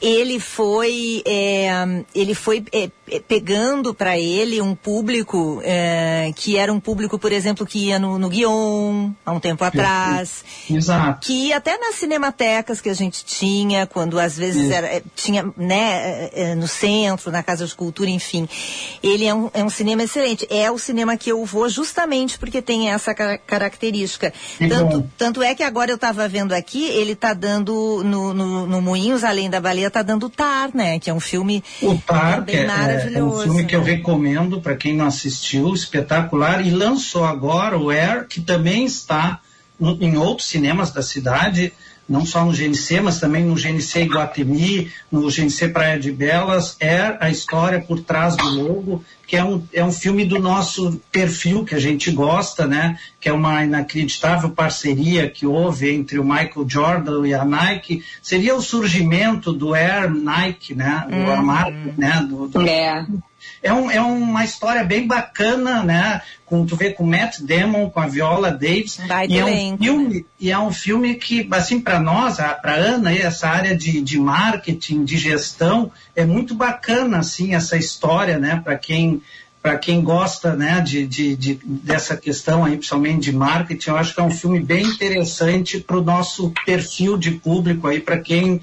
[0.01, 2.91] ele foi é, ele foi é,
[3.27, 8.19] pegando para ele um público é, que era um público, por exemplo, que ia no,
[8.19, 11.27] no Guion há um tempo atrás, Exato.
[11.27, 16.29] que até nas cinematecas que a gente tinha, quando às vezes era, é, tinha né,
[16.33, 18.49] é, no centro, na Casa de Cultura, enfim.
[19.03, 20.47] Ele é um, é um cinema excelente.
[20.51, 24.33] É o cinema que eu vou justamente porque tem essa ca- característica.
[24.59, 25.09] Tanto, bom.
[25.17, 29.25] tanto é que agora eu estava vendo aqui, ele está dando no, no, no Moinhos,
[29.25, 30.99] além da baleia, está dando Tar, né?
[30.99, 32.65] Que é um filme O Tar, que
[32.99, 36.65] é, é um filme que eu recomendo para quem não assistiu, espetacular.
[36.67, 39.41] E lançou agora o Air, que também está
[39.79, 41.73] no- em outros cinemas da cidade,
[42.09, 46.77] não só no GNC, mas também no GNC Iguatemi, no GNC Praia de Belas.
[46.81, 51.01] Air, a história por trás do logo, que é um, é um filme do nosso
[51.13, 52.99] perfil que a gente gosta, né?
[53.21, 58.03] Que é uma inacreditável parceria que houve entre o Michael Jordan e a Nike.
[58.23, 61.05] Seria o surgimento do Air Nike, né?
[61.09, 61.31] Do Uhum.
[61.31, 62.27] armário, né?
[62.29, 63.05] Do, do- É.
[63.63, 66.23] é, um, é uma história bem bacana, né?
[66.47, 68.99] Com, tu vê com Matt Damon, com a Viola Davis.
[69.07, 73.11] Baita E é, um filme, e é um filme que, assim, para nós, para Ana,
[73.11, 78.61] aí, essa área de, de marketing, de gestão, é muito bacana, assim, essa história, né?
[78.63, 79.23] Para quem
[79.61, 84.15] para quem gosta né, de, de, de- dessa questão aí, principalmente de marketing, eu acho
[84.15, 88.61] que é um filme bem interessante para o nosso perfil de público aí, para quem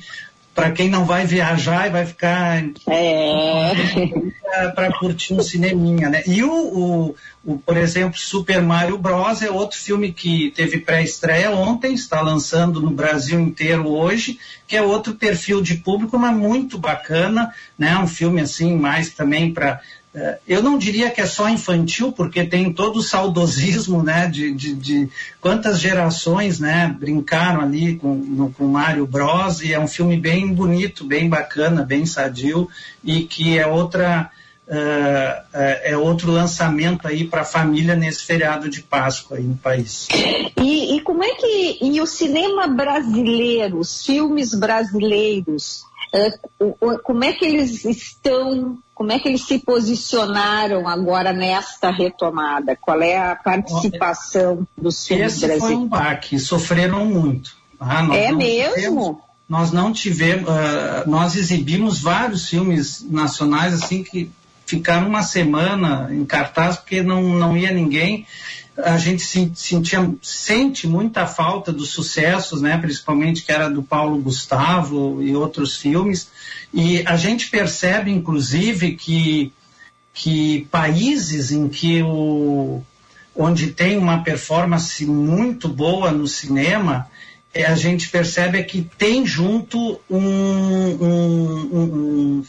[0.55, 4.71] para quem não vai viajar e vai ficar É.
[4.73, 6.23] para curtir um cineminha, né?
[6.25, 9.41] E o, o, o, por exemplo, Super Mario Bros.
[9.41, 14.81] é outro filme que teve pré-estreia ontem, está lançando no Brasil inteiro hoje, que é
[14.81, 17.97] outro perfil de público, mas muito bacana, né?
[17.97, 19.81] Um filme assim, mais também para
[20.47, 24.73] eu não diria que é só infantil, porque tem todo o saudosismo, né, de, de,
[24.73, 25.09] de
[25.41, 29.61] quantas gerações, né, brincaram ali com, no, com Mario Bros.
[29.61, 32.69] E é um filme bem bonito, bem bacana, bem sadio
[33.03, 34.31] e que é outra
[34.67, 35.43] eh,
[35.91, 40.07] é outro lançamento aí para a família nesse feriado de Páscoa aí no país.
[40.59, 45.83] E, e como é que e o cinema brasileiro, os filmes brasileiros,
[47.03, 52.75] como é que eles estão, como é que eles se posicionaram agora nesta retomada?
[52.79, 55.89] Qual é a participação dos filmes Esse foi um brasileiros?
[55.89, 57.51] baque, sofreram muito.
[57.79, 58.73] Nós É mesmo?
[58.73, 59.17] tivemos-
[59.47, 64.31] nós não tivemos, ah, nós exibimos vários filmes nacionais assim que
[64.65, 68.25] ficaram uma semana em cartaz porque não, não ia ninguém.
[68.77, 74.17] A gente se- sentia, sente muita falta dos sucessos, né, principalmente que era do Paulo
[74.17, 76.29] Gustavo e outros filmes.
[76.75, 79.53] E a gente percebe, inclusive, que,
[80.13, 82.83] que países em que o,
[83.33, 87.09] onde tem uma performance muito boa no cinema,
[87.53, 90.19] eh, a gente percebe é que tem junto um-
[90.99, 92.43] um- um-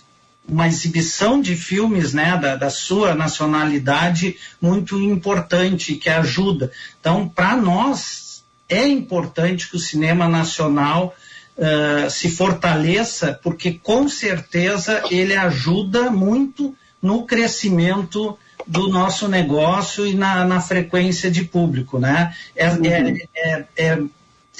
[0.48, 6.72] uma exibição de filmes né, da, da sua nacionalidade muito importante, que ajuda.
[7.00, 11.14] Então, para nós, é importante que o cinema nacional
[11.58, 20.14] eh, se fortaleça, porque com certeza ele ajuda muito no crescimento do nosso negócio e
[20.14, 22.34] na, na frequência de público, né?
[22.54, 24.02] É, é- é- é-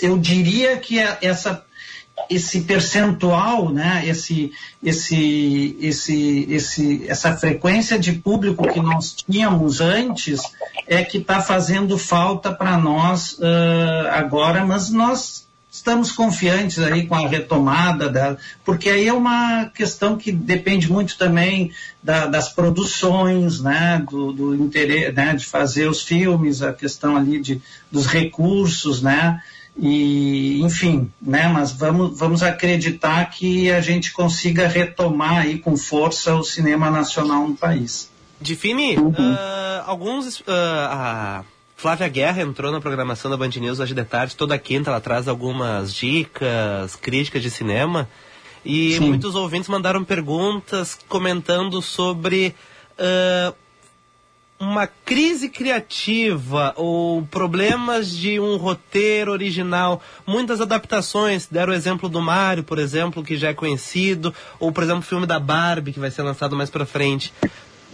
[0.01, 1.65] eu diria que é- essa
[2.31, 4.51] esse percentual, né, esse,
[4.83, 10.41] esse, esse, esse, essa frequência de público que nós tínhamos antes
[10.87, 15.46] é que está fazendo falta para nós ah, agora, mas nós
[15.77, 21.19] estamos confiantes aí com a retomada da, porque aí é uma questão que depende muito
[21.19, 21.71] também
[22.03, 27.39] da- das produções, né, do, do interesse, né, de fazer os filmes, a questão ali
[27.41, 27.61] de,
[27.93, 29.41] dos recursos, né,
[29.79, 36.35] e enfim, né, mas vamos, vamos acreditar que a gente consiga retomar aí com força
[36.35, 38.11] o cinema nacional no país.
[38.41, 40.43] Define, ah, alguns.
[40.47, 44.91] ah, a Flávia Guerra entrou na programação da Band News hoje de tarde, toda quinta
[44.91, 48.09] ela traz algumas dicas, críticas de cinema.
[48.65, 49.09] E Sim.
[49.09, 52.55] muitos ouvintes mandaram perguntas comentando sobre
[52.99, 53.53] ah,
[54.59, 60.01] uma crise criativa ou problemas de um roteiro original.
[60.27, 64.83] Muitas adaptações, deram o exemplo do Mario, por exemplo, que já é conhecido, ou por
[64.83, 67.33] exemplo o filme da Barbie, que vai ser lançado mais pra frente.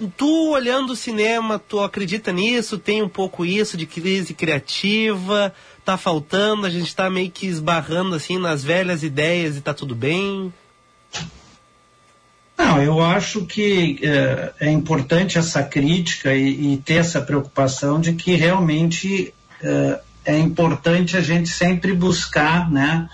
[0.08, 2.78] Tu olhando o cinema, tu acredita nisso?
[2.78, 5.54] Tem um pouco isso de crise criativa?
[5.84, 6.66] Tá faltando?
[6.66, 10.52] A gente tá meio que esbarrando assim nas velhas ideias e tá tudo bem?
[12.56, 18.12] Não, eu acho que eh, é importante essa crítica e, e ter essa preocupação de
[18.12, 23.08] que realmente eh, é importante a gente sempre buscar né,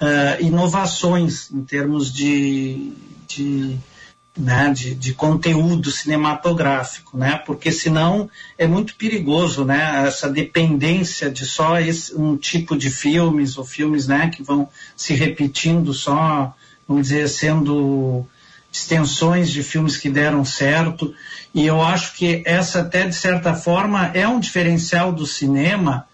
[0.00, 2.92] eh, inovações em termos de,
[3.26, 3.76] de,
[4.36, 8.28] né, de, de conteúdo cinematográfico, né, porque senão
[8.58, 14.08] é muito perigoso né, essa dependência de só esse, um tipo de filmes ou filmes
[14.08, 16.52] né, que vão se repetindo só,
[16.86, 18.26] vamos dizer, sendo
[18.72, 21.14] extensões de filmes que deram certo,
[21.54, 26.08] e eu acho que essa até de certa forma é um diferencial do cinema,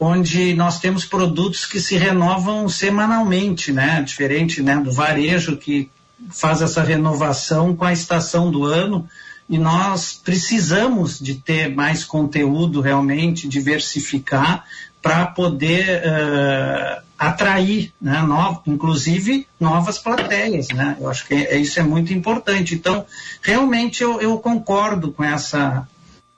[0.00, 4.02] onde nós temos produtos que se renovam semanalmente, né?
[4.02, 5.88] Diferente, né, do varejo que
[6.30, 9.08] faz essa renovação com a estação do ano,
[9.48, 14.64] e nós precisamos de ter mais conteúdo realmente, diversificar
[15.02, 20.96] para poder eh, atrair, né, no- inclusive novas plateias, né?
[21.00, 22.74] Eu acho que é- isso é muito importante.
[22.74, 23.04] Então,
[23.42, 25.86] realmente eu, eu concordo com essa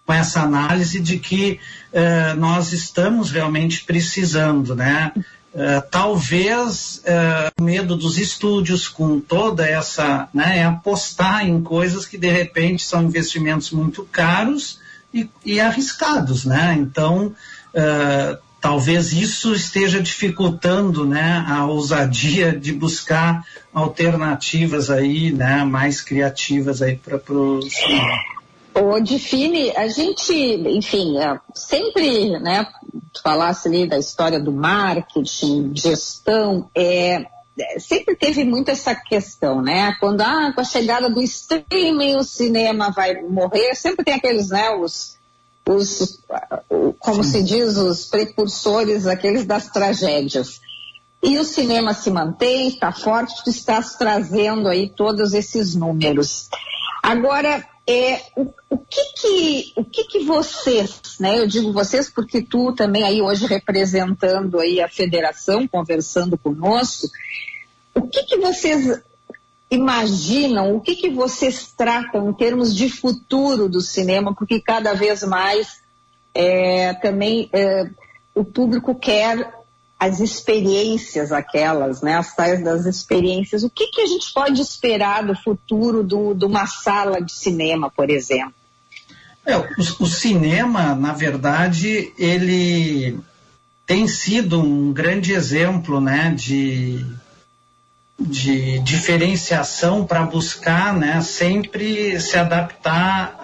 [0.07, 1.59] com essa análise de que
[1.93, 5.13] eh, nós estamos realmente precisando, né?
[5.57, 12.05] Eh, talvez eh, o medo dos estúdios com toda essa, né, é apostar em coisas
[12.05, 14.81] que de repente são investimentos muito caros
[15.13, 16.75] e, e arriscados, né?
[16.77, 17.33] Então,
[17.73, 26.83] eh, talvez isso esteja dificultando, né, a ousadia de buscar alternativas aí, né, mais criativas
[26.83, 28.34] aí para o cinema.
[28.77, 32.67] O define, a gente, enfim, é, sempre, né,
[33.13, 37.25] tu falasse ali da história do marketing, gestão, é,
[37.59, 39.95] é, sempre teve muito essa questão, né?
[40.01, 44.71] Quando ah, com a chegada do streaming o cinema vai morrer, sempre tem aqueles, né,
[44.71, 45.17] os,
[45.69, 46.21] os
[46.99, 50.61] como se diz, os precursores, aqueles das tragédias.
[51.23, 56.49] E o cinema se mantém, está forte, tu estás trazendo aí todos esses números.
[57.03, 62.41] Agora, é, o, o que que, o que que vocês, né, eu digo vocês porque
[62.43, 67.09] tu também aí hoje representando aí a federação, conversando conosco,
[67.95, 69.03] o que que vocês
[69.71, 75.23] imaginam, o que que vocês tratam em termos de futuro do cinema, porque cada vez
[75.23, 75.83] mais
[76.35, 77.89] é, também é,
[78.35, 79.64] o público quer
[80.05, 83.63] as experiências aquelas, né, as tais das experiências.
[83.65, 87.91] O que, que a gente pode esperar do futuro do- de uma sala de cinema,
[87.91, 88.55] por exemplo?
[89.47, 89.67] É, o,
[90.01, 93.19] o cinema, na verdade, ele
[93.87, 97.05] tem sido um grande exemplo né, de,
[98.19, 103.39] de diferenciação para buscar né, sempre se adaptar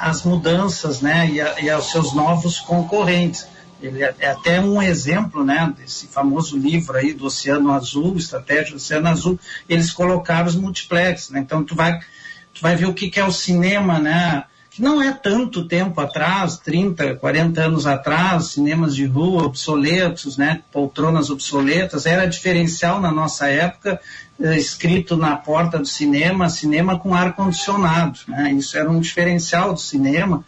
[0.00, 3.46] às mudanças né, e, a- e aos seus novos concorrentes.
[3.82, 8.72] Ele é, é até um exemplo né, desse famoso livro aí do Oceano Azul, Estratégia
[8.72, 11.30] do Oceano Azul, eles colocaram os multiplex.
[11.30, 11.98] Né, então, tu vai,
[12.54, 14.44] tu vai ver o que, que é o cinema, né?
[14.70, 20.62] que não é tanto tempo atrás, 30, 40 anos atrás, cinemas de rua obsoletos, né,
[20.70, 24.00] poltronas obsoletas, era diferencial na nossa época,
[24.40, 29.80] eh, escrito na porta do cinema, cinema com ar-condicionado, né, isso era um diferencial do
[29.80, 30.44] cinema,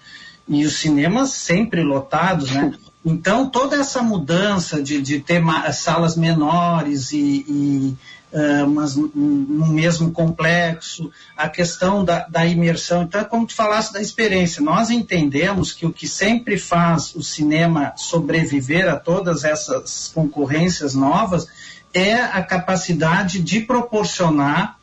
[0.49, 2.73] e os cinemas sempre lotados, né,
[3.05, 5.43] então toda essa mudança de, de ter
[5.73, 7.97] salas menores e, e
[8.35, 13.03] ah, mas no mesmo complexo, a questão da, da imersão.
[13.03, 14.63] Então, é como tu falasse da experiência.
[14.63, 21.47] Nós entendemos que o que sempre faz o cinema sobreviver a todas essas concorrências novas
[21.93, 24.79] é a capacidade de proporcionar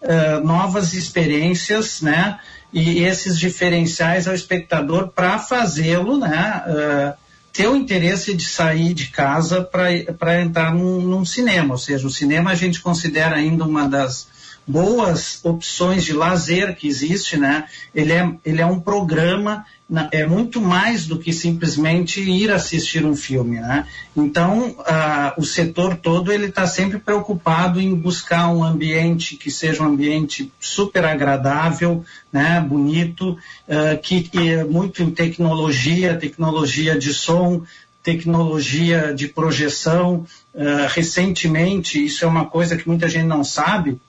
[0.00, 2.38] ah, novas experiências, né?
[2.72, 6.62] E esses diferenciais ao espectador para fazê-lo, né?
[6.66, 7.14] ah,
[7.52, 11.74] ter o interesse de sair de casa para entrar num, num cinema.
[11.74, 14.26] Ou seja, o cinema a gente considera ainda uma das
[14.66, 17.66] boas opções de lazer que existe, né?
[17.94, 19.66] Ele é, ele é um programa,
[20.10, 23.86] é muito mais do que simplesmente ir assistir um filme, né?
[24.16, 29.82] Então, ah, o setor todo ele está sempre preocupado em buscar um ambiente que seja
[29.82, 32.60] um ambiente super agradável, né?
[32.60, 33.36] Bonito,
[33.68, 37.62] ah, que, que é muito em tecnologia, tecnologia de som,
[38.02, 40.24] tecnologia de projeção.
[40.56, 44.00] Ah, recentemente, isso é uma coisa que muita gente não sabe,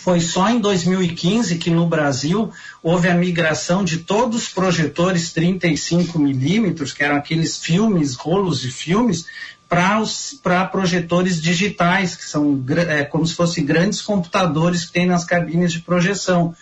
[0.00, 2.50] foi só em 2015 que no Brasil
[2.82, 8.70] houve a migração de todos os projetores 35 milímetros, que eram aqueles filmes, rolos de
[8.70, 9.26] filmes,
[9.68, 15.72] para projetores digitais, que são é, como se fossem grandes computadores que tem nas cabines
[15.72, 16.54] de projeção,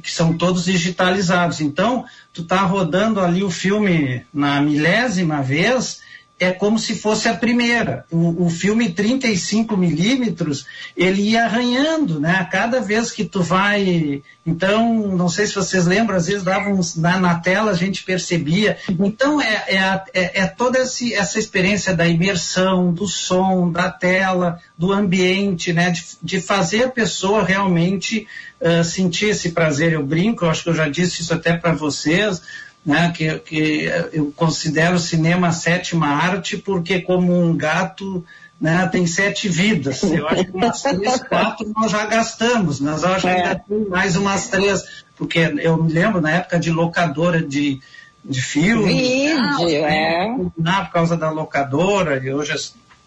[0.00, 1.60] que são todos digitalizados.
[1.60, 6.00] Então, tu tá rodando ali o filme na milésima vez,
[6.42, 8.04] é como se fosse a primeira.
[8.10, 10.66] O, o filme 35 milímetros,
[10.96, 12.46] ele ia arranhando, né?
[12.50, 14.22] Cada vez que tu vai.
[14.44, 18.76] Então, não sei se vocês lembram, às vezes davam na, na tela a gente percebia.
[18.88, 23.90] Então, é, é, a- é- é toda esse- essa experiência da imersão, do som, da
[23.90, 25.90] tela, do ambiente, né?
[25.90, 28.26] De, de fazer a pessoa realmente
[28.64, 29.92] ah, sentir esse prazer.
[29.92, 32.40] Eu brinco, eu acho que eu já disse isso até para vocês
[32.84, 38.24] né, que, que eu considero o cinema a sétima arte porque como um gato
[38.60, 40.02] né, tem sete vidas.
[40.04, 43.88] Eu acho que umas três, quatro nós já gastamos, mas eu acho que ainda tem
[43.88, 47.80] mais umas três, porque eu me lembro na época de locadora de,
[48.24, 48.94] de filme.
[48.94, 50.28] Vídeo, é.
[50.56, 52.52] Não, por causa da locadora, e hoje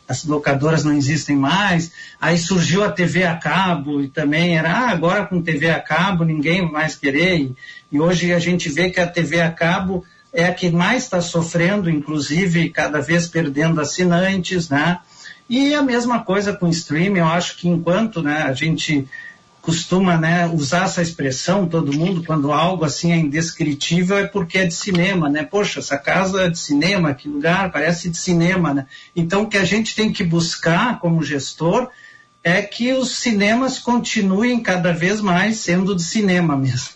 [0.08, 1.92] as, as locadoras não existem mais.
[2.20, 6.24] Aí surgiu a TV a cabo e também era, ah, agora com TV a cabo
[6.24, 7.38] ninguém mais querer.
[7.38, 7.56] E,
[7.92, 10.04] e hoje a gente vê que a TV a cabo
[10.34, 15.00] é a que mais está sofrendo, inclusive cada vez perdendo assinantes, né?
[15.50, 19.08] E a mesma coisa com o streaming, eu acho que enquanto né, a gente
[19.66, 24.66] costuma né, usar essa expressão, todo mundo, quando algo assim é indescritível, é porque é
[24.68, 25.44] de cinema, né?
[25.44, 28.86] Poxa, essa casa é de cinema, que lugar, parece de cinema, né?
[29.16, 31.90] Então, o que a gente tem que buscar como gestor
[32.44, 36.90] é que os cinemas continuem cada vez mais sendo de cinema mesmo.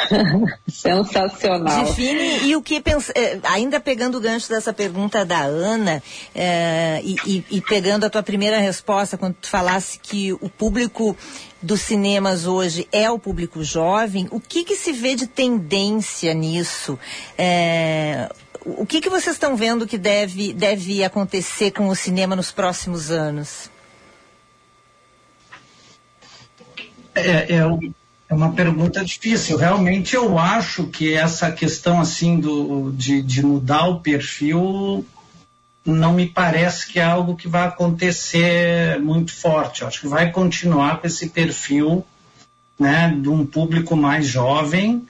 [0.68, 1.84] Sensacional.
[1.84, 6.02] Define e o que pensa, eh, ainda pegando o gancho dessa pergunta da Ana
[6.34, 11.16] eh, e, e- e pegando a tua primeira resposta quando tu falasse que o público
[11.60, 16.98] dos cinemas hoje é o público jovem, o que que se vê de tendência nisso?
[17.38, 18.28] Eh,
[18.64, 23.10] o que que vocês estão vendo que deve deve acontecer com o cinema nos próximos
[23.10, 23.70] anos?
[27.14, 27.62] É, é,
[28.32, 29.58] é uma pergunta difícil.
[29.58, 35.04] Realmente eu acho que essa questão assim do, de, de mudar o perfil
[35.84, 39.82] não me parece que é algo que vai acontecer muito forte.
[39.82, 42.06] Eu acho que vai continuar com esse perfil
[42.78, 45.06] né, de um público mais jovem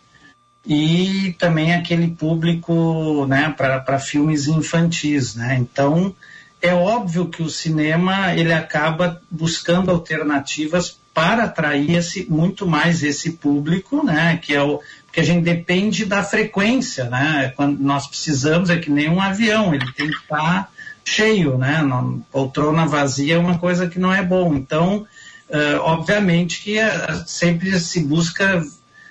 [0.66, 5.36] e também aquele público né, para filmes infantis.
[5.36, 5.58] Né?
[5.60, 6.12] Então,
[6.60, 13.32] é óbvio que o cinema ele acaba buscando alternativas para atrair esse, muito mais esse
[13.32, 14.80] público, né, que é o
[15.12, 17.52] porque a gente depende da frequência, né?
[17.54, 20.72] Quando nós precisamos é que nem um avião, ele tem que estar
[21.04, 21.82] cheio, né?
[21.82, 24.54] Não, poltrona vazia é uma coisa que não é bom.
[24.54, 25.06] Então,
[25.50, 28.64] eh, obviamente que eh, sempre se busca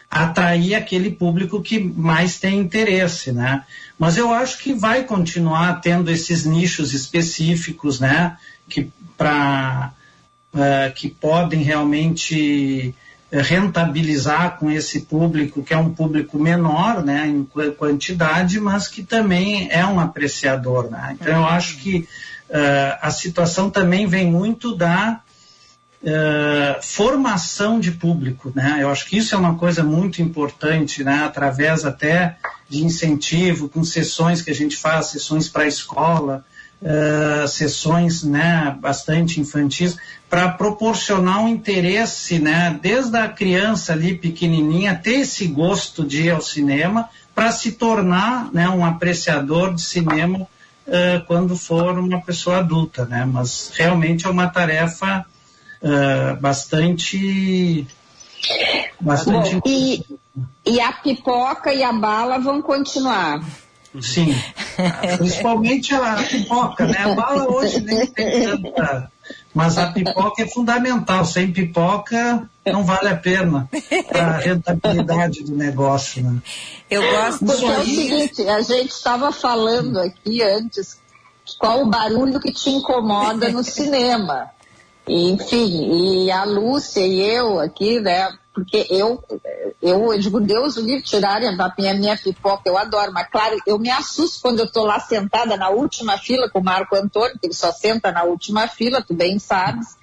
[0.09, 3.63] atrair aquele público que mais tem interesse, né?
[3.99, 8.37] Mas eu acho que vai continuar tendo esses nichos específicos, né?
[8.67, 9.93] Que para
[10.95, 12.93] que podem realmente
[13.31, 18.87] eh, rentabilizar com esse público que é um público menor, né, em qu- quantidade, mas
[18.87, 21.15] que também é um apreciador, né?
[21.19, 22.07] Então eu acho que
[22.49, 25.21] eh, a situação também vem muito da
[26.03, 28.79] eh, formação de público, né?
[28.81, 31.23] Eu acho que isso é uma coisa muito importante, né?
[31.23, 32.37] Através até
[32.67, 36.43] de incentivo, com sessões que a gente faz, sessões para a escola,
[36.83, 38.75] eh, sessões, né?
[38.79, 39.97] Bastante infantis,
[40.29, 42.77] para proporcionar um interesse, né?
[42.81, 48.51] Desde a criança ali pequenininha ter esse gosto de ir ao cinema, para se tornar,
[48.51, 48.67] né?
[48.67, 50.47] Um apreciador de cinema
[50.87, 53.25] eh, quando for uma pessoa adulta, né?
[53.31, 55.25] Mas realmente é uma tarefa
[55.83, 57.87] eh, bastante
[58.99, 60.03] bastante Bom, e,
[60.65, 63.43] e a pipoca e a bala vão continuar.
[63.99, 64.33] Sim
[65.17, 69.11] principalmente a pipoca né a bala hoje nem tem tanta
[69.53, 73.67] mas a pipoca é fundamental sem pipoca não vale a pena
[74.07, 76.41] para a rentabilidade do negócio né?
[76.89, 80.99] Eu gosto Porque é o de seguinte, a gente estava falando aqui antes
[81.57, 84.49] qual o barulho que te incomoda no cinema.
[85.07, 88.29] E, enfim, e a Lúcia e eu aqui, né?
[88.53, 89.23] Porque eu,
[89.81, 93.57] eu, eu digo, Deus o livre tirarem a minha, minha pipoca, eu adoro, mas claro,
[93.65, 97.39] eu me assusto quando eu estou lá sentada na última fila com o Marco Antônio,
[97.39, 99.95] que ele só senta na última fila, tu bem sabes.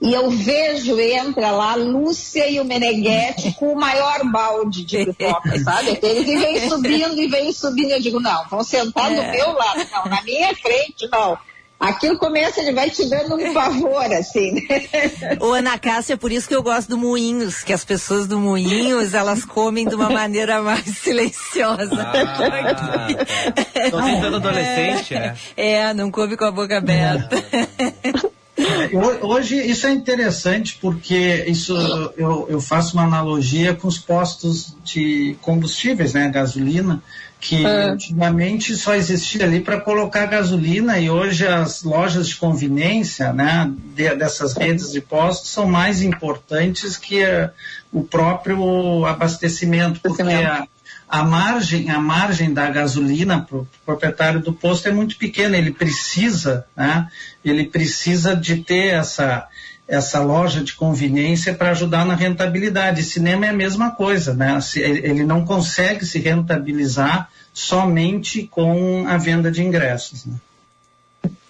[0.00, 5.56] E eu vejo, entra lá Lúcia e o Meneghetti com o maior balde de pipoca,
[5.64, 5.90] sabe?
[5.90, 7.92] Aquele que vem subindo e vem subindo.
[7.92, 9.30] Eu digo, não, vão sentar do É.
[9.32, 11.38] meu lado, não, na minha frente, não.
[11.78, 14.80] Aquilo começa, ele vai te dando um pavor, assim, né?
[15.40, 18.38] Ô, Ana Cássia, é por isso que eu gosto do Moinhos, que as pessoas do
[18.40, 21.90] Moinhos, elas comem de uma maneira mais silenciosa.
[22.00, 23.90] Ah, tá.
[23.90, 25.34] Tô tentando adolescente, é.
[25.56, 27.36] É, não come com a boca aberta.
[28.94, 31.76] Ho- Hoje isso é interessante porque isso
[32.16, 37.02] eu, eu faço uma analogia com os postos de combustíveis, né, gasolina,
[37.48, 43.70] que antigamente só existia ali para colocar gasolina e hoje as lojas de conveniência, né,
[43.94, 47.50] de- dessas redes de postos são mais importantes que eh,
[47.92, 50.66] o próprio abastecimento, porque a,
[51.08, 55.56] a margem, a margem da gasolina para o proprietário do posto é muito pequena.
[55.56, 57.06] Ele precisa, né?
[57.44, 59.46] Ele precisa de ter essa
[59.88, 63.02] essa loja de conveniência para ajudar na rentabilidade.
[63.02, 64.58] Cinema é a mesma coisa, né?
[64.76, 70.26] Ele não consegue se rentabilizar somente com a venda de ingressos.
[70.26, 70.34] Né?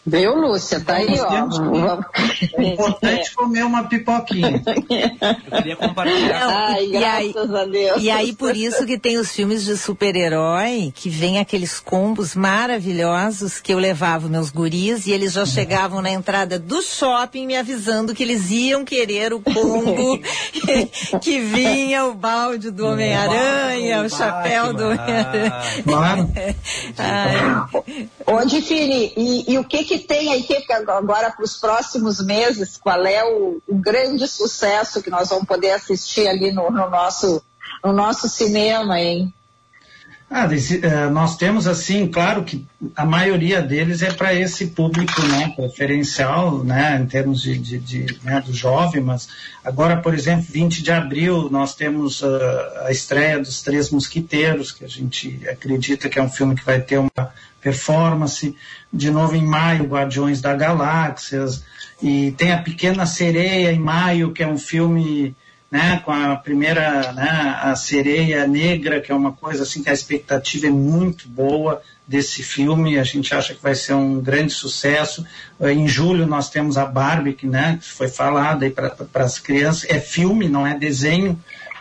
[0.07, 0.81] Viu, Lúcia?
[0.81, 2.01] Tá aí, ó.
[2.57, 4.63] É importante comer uma pipoquinha.
[5.51, 6.47] Eu queria compartilhar.
[6.49, 8.03] Ai, e, aí, graças a Deus.
[8.03, 13.61] e aí, por isso que tem os filmes de super-herói, que vem aqueles combos maravilhosos
[13.61, 18.15] que eu levava meus guris e eles já chegavam na entrada do shopping me avisando
[18.15, 20.19] que eles iam querer o combo
[21.21, 25.53] que vinha o balde do Homem-Aranha, o chapéu do Homem-Aranha.
[25.85, 26.29] Claro.
[28.27, 32.77] Ô, Difine, e, e o que que tem aí que agora para os próximos meses?
[32.77, 37.43] Qual é o, o grande sucesso que nós vamos poder assistir ali no, no nosso,
[37.85, 39.33] no nosso cinema, hein?
[40.29, 42.67] Ah, eh, nós temos assim, claro que
[42.97, 48.19] a maioria deles é para esse público, né, preferencial, né, em termos de, de, de,
[48.25, 49.29] né, do jovem, mas
[49.65, 54.85] agora, por exemplo, 20 de abril nós temos ah, a estreia dos Três Mosquiteiros, que
[54.85, 57.33] a gente acredita que é um filme que vai ter uma
[57.67, 58.55] performance.
[58.93, 61.65] De novo em maio, Guardiões da Galáxias,
[62.01, 65.35] e tem a Pequena Sereia em maio, que é um filme
[65.69, 69.93] né, com a primeira, né, a sereia negra, que é uma coisa assim que a
[69.93, 75.27] expectativa é muito boa desse filme, a gente acha que vai ser um grande sucesso.
[75.61, 78.71] Eh, Em julho nós temos a Barbie, que, né, que foi falada
[79.13, 81.37] para as crianças, é filme, não é desenho.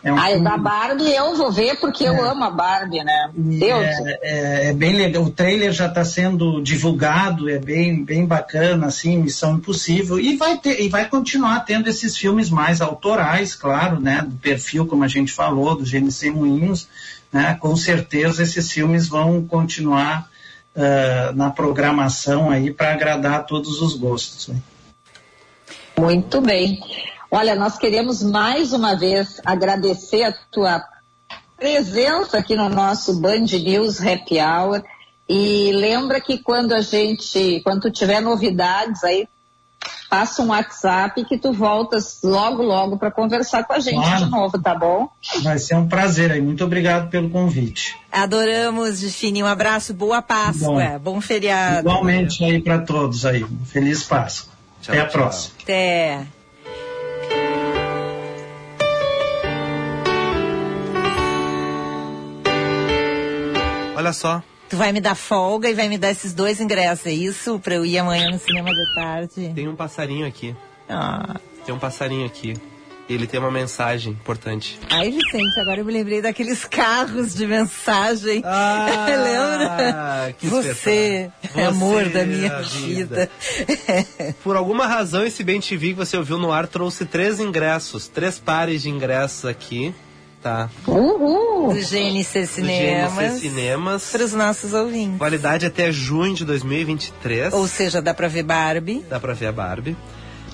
[0.06, 3.32] É um Ah, filme- da Barbie eu vou ver porque eu amo a Barbie, né?
[3.34, 3.84] Deus.
[3.84, 5.24] é, é- é bem legal.
[5.24, 10.20] O trailer já está sendo divulgado, é bem, bem bacana, assim, Missão Impossível.
[10.20, 14.22] E vai ter, e vai continuar tendo esses filmes mais autorais, claro, né?
[14.26, 16.88] Do perfil, como a gente falou, do GNC Moinhos,
[17.34, 17.58] né?
[17.60, 20.30] Com certeza esses filmes vão continuar
[20.78, 24.50] ah, na programação aí para agradar a todos os gostos.
[24.50, 24.56] né?
[25.98, 26.78] Muito bem.
[27.36, 30.82] Olha, nós queremos mais uma vez agradecer a tua
[31.58, 34.82] presença aqui no nosso Band News Happy Hour.
[35.28, 39.28] E lembra que quando a gente, quando tu tiver novidades aí,
[40.10, 44.24] passa um WhatsApp que tu voltas logo, logo para conversar com a gente Claro.
[44.26, 45.10] de novo, tá bom?
[45.44, 46.40] Vai ser um prazer aí.
[46.42, 47.98] Muito obrigado pelo convite.
[48.14, 49.44] adoramos, Difine.
[49.44, 51.80] Um abraço, boa Páscoa, bom, feriado.
[51.90, 53.46] Igualmente aí para todos aí.
[53.66, 54.54] Feliz Páscoa.
[54.82, 55.20] Tchau, Até a tchau.
[55.22, 55.54] próxima.
[55.64, 56.28] Até.
[63.96, 64.44] Olha só.
[64.70, 67.60] Tu vai me dar folga e vai me dar esses dois ingressos, é isso?
[67.60, 69.52] Pra eu ir amanhã no cinema de tarde?
[69.54, 70.56] Tem um passarinho aqui.
[70.90, 71.36] Ah.
[71.66, 72.56] Tem um passarinho aqui.
[73.08, 74.80] Ele tem uma mensagem importante.
[74.90, 78.42] Ai, Vicente, agora eu me lembrei daqueles carros de mensagem.
[78.44, 80.34] Ah, Lembra?
[80.40, 81.68] que Você, espetáculo.
[81.68, 83.30] amor Você da é minha vida.
[83.78, 84.36] vida.
[84.44, 88.40] Por alguma razão, esse Bem TV que você ouviu no ar trouxe três ingressos, três
[88.40, 89.94] pares de ingressos aqui,
[90.46, 90.70] tá?
[90.88, 91.74] Uhul!
[91.74, 93.14] Do GNC Do Cinemas.
[93.16, 94.12] GNC Cinemas.
[94.12, 95.18] Para os nossos ouvintes.
[95.18, 97.52] Validade até junho de 2023.
[97.52, 99.04] Ou seja, dá pra ver Barbie.
[99.10, 99.98] Dá pra ver a Barbie.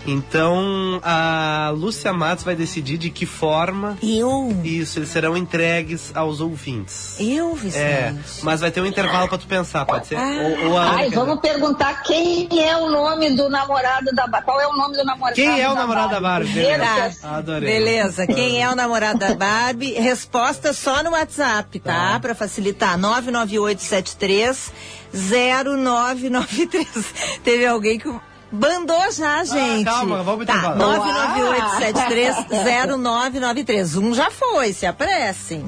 [0.06, 4.56] Então, a Lúcia Matos vai decidir de que forma Eu?
[4.64, 7.16] isso, eles serão entregues aos ouvintes.
[7.20, 7.78] Eu, Vicente?
[7.84, 10.16] É, mas vai ter um intervalo pra tu pensar, pode ser?
[10.16, 10.32] Ah.
[10.64, 14.45] Ou, ou Ai, quer vamos perguntar quem é o nome do namorado da Barbie.
[14.45, 16.52] Qual é o nome do namorado Quem é o da namorado da Barbie?
[16.52, 17.70] Que- Adorei.
[17.70, 19.93] Beleza, quem é o namorado da Barbie?
[19.93, 22.14] Resposta só no WhatsApp, tá?
[22.14, 22.20] Tá.
[22.20, 22.97] Pra facilitar.
[22.97, 24.72] 99873
[25.14, 26.88] 0993.
[27.43, 28.10] Teve alguém que
[28.52, 29.88] bandou já, gente.
[29.88, 30.78] Ah, calma, vamos Tá, intervalo.
[30.78, 32.36] 99873
[32.97, 33.95] 0993.
[33.97, 35.66] Um já foi, se apressem.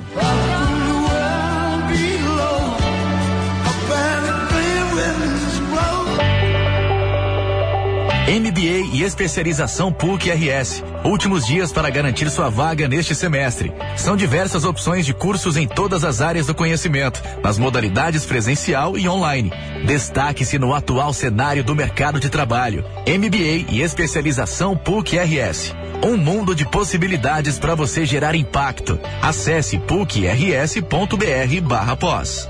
[8.26, 10.82] MBA e especialização PUC RS.
[11.03, 13.74] Últimos dias para garantir sua vaga neste semestre.
[13.97, 19.09] São diversas opções de cursos em todas as áreas do conhecimento, nas modalidades presencial e
[19.09, 19.51] online.
[19.86, 22.86] Destaque-se no atual cenário do mercado de trabalho.
[23.05, 25.76] MBA e especialização PUC RS.
[26.01, 28.97] Um mundo de possibilidades para você gerar impacto.
[29.21, 32.47] Acesse pucrs.br barra pós.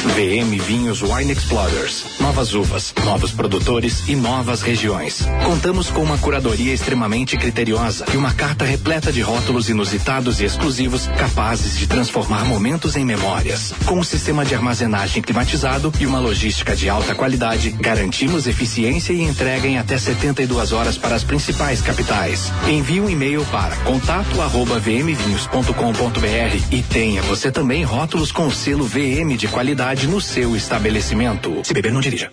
[0.00, 2.06] VM Vinhos Wine Explorers.
[2.20, 5.28] Novas uvas, novos produtores e novas regiões.
[5.44, 11.06] Contamos com uma curadoria extremamente criteriosa e uma carta repleta de rótulos inusitados e exclusivos
[11.18, 13.74] capazes de transformar momentos em memórias.
[13.84, 19.20] Com um sistema de armazenagem climatizado e uma logística de alta qualidade, garantimos eficiência e
[19.22, 22.50] entrega em até 72 horas para as principais capitais.
[22.66, 29.46] Envie um e-mail para contato@vmvinhos.com.br e tenha você também rótulos com o selo VM de
[29.46, 31.60] qualidade no seu estabelecimento.
[31.64, 32.32] Se beber, não dirija.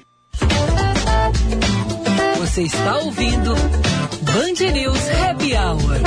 [2.38, 3.54] Você está ouvindo
[4.22, 6.02] Band News Happy Hour.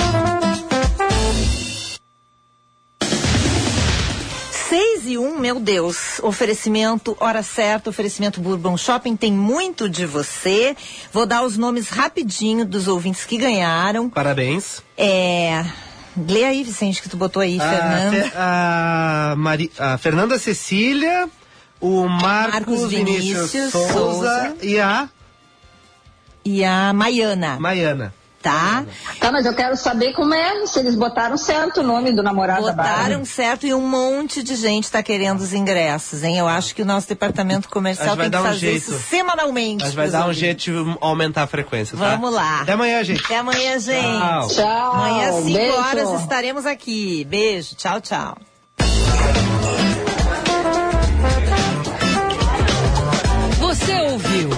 [4.69, 6.21] Seis e um, meu Deus.
[6.23, 10.77] Oferecimento, hora certa, oferecimento Bourbon Shopping tem muito de você.
[11.13, 14.09] Vou dar os nomes rapidinho dos ouvintes que ganharam.
[14.09, 14.81] Parabéns.
[14.97, 15.65] É.
[16.29, 18.23] Lê aí, Vicente, que tu botou aí, A, Fernanda.
[18.25, 21.29] Fe- a, Mari- a Fernanda Cecília,
[21.81, 24.57] o Marcos, Marcos Vinícius, Vinícius Souza, Souza.
[24.63, 25.09] e a
[26.45, 27.57] E a Maiana.
[27.59, 28.15] Maiana.
[28.43, 28.87] Tá?
[29.21, 32.65] Tá, mas eu quero saber como é, se eles botaram certo o nome do namorado
[32.65, 33.25] da Botaram Bárbara.
[33.27, 36.39] certo e um monte de gente está querendo os ingressos, hein?
[36.39, 38.79] Eu acho que o nosso departamento comercial tem que dar um fazer jeito.
[38.79, 39.85] isso semanalmente.
[39.85, 40.73] A gente vai dar um jeito de
[41.03, 42.17] aumentar a frequência, tá?
[42.17, 42.63] Vamos lá.
[42.63, 43.23] Até amanhã, gente.
[43.23, 44.01] Até amanhã, gente.
[44.19, 44.49] Tchau.
[44.49, 45.77] Tchau, Amanhã às 5 beijo.
[45.77, 47.25] horas estaremos aqui.
[47.27, 47.75] Beijo.
[47.75, 48.39] Tchau, tchau.
[53.91, 54.51] Você ouviu?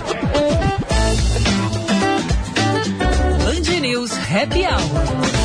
[3.38, 5.41] Band News Happy Hour.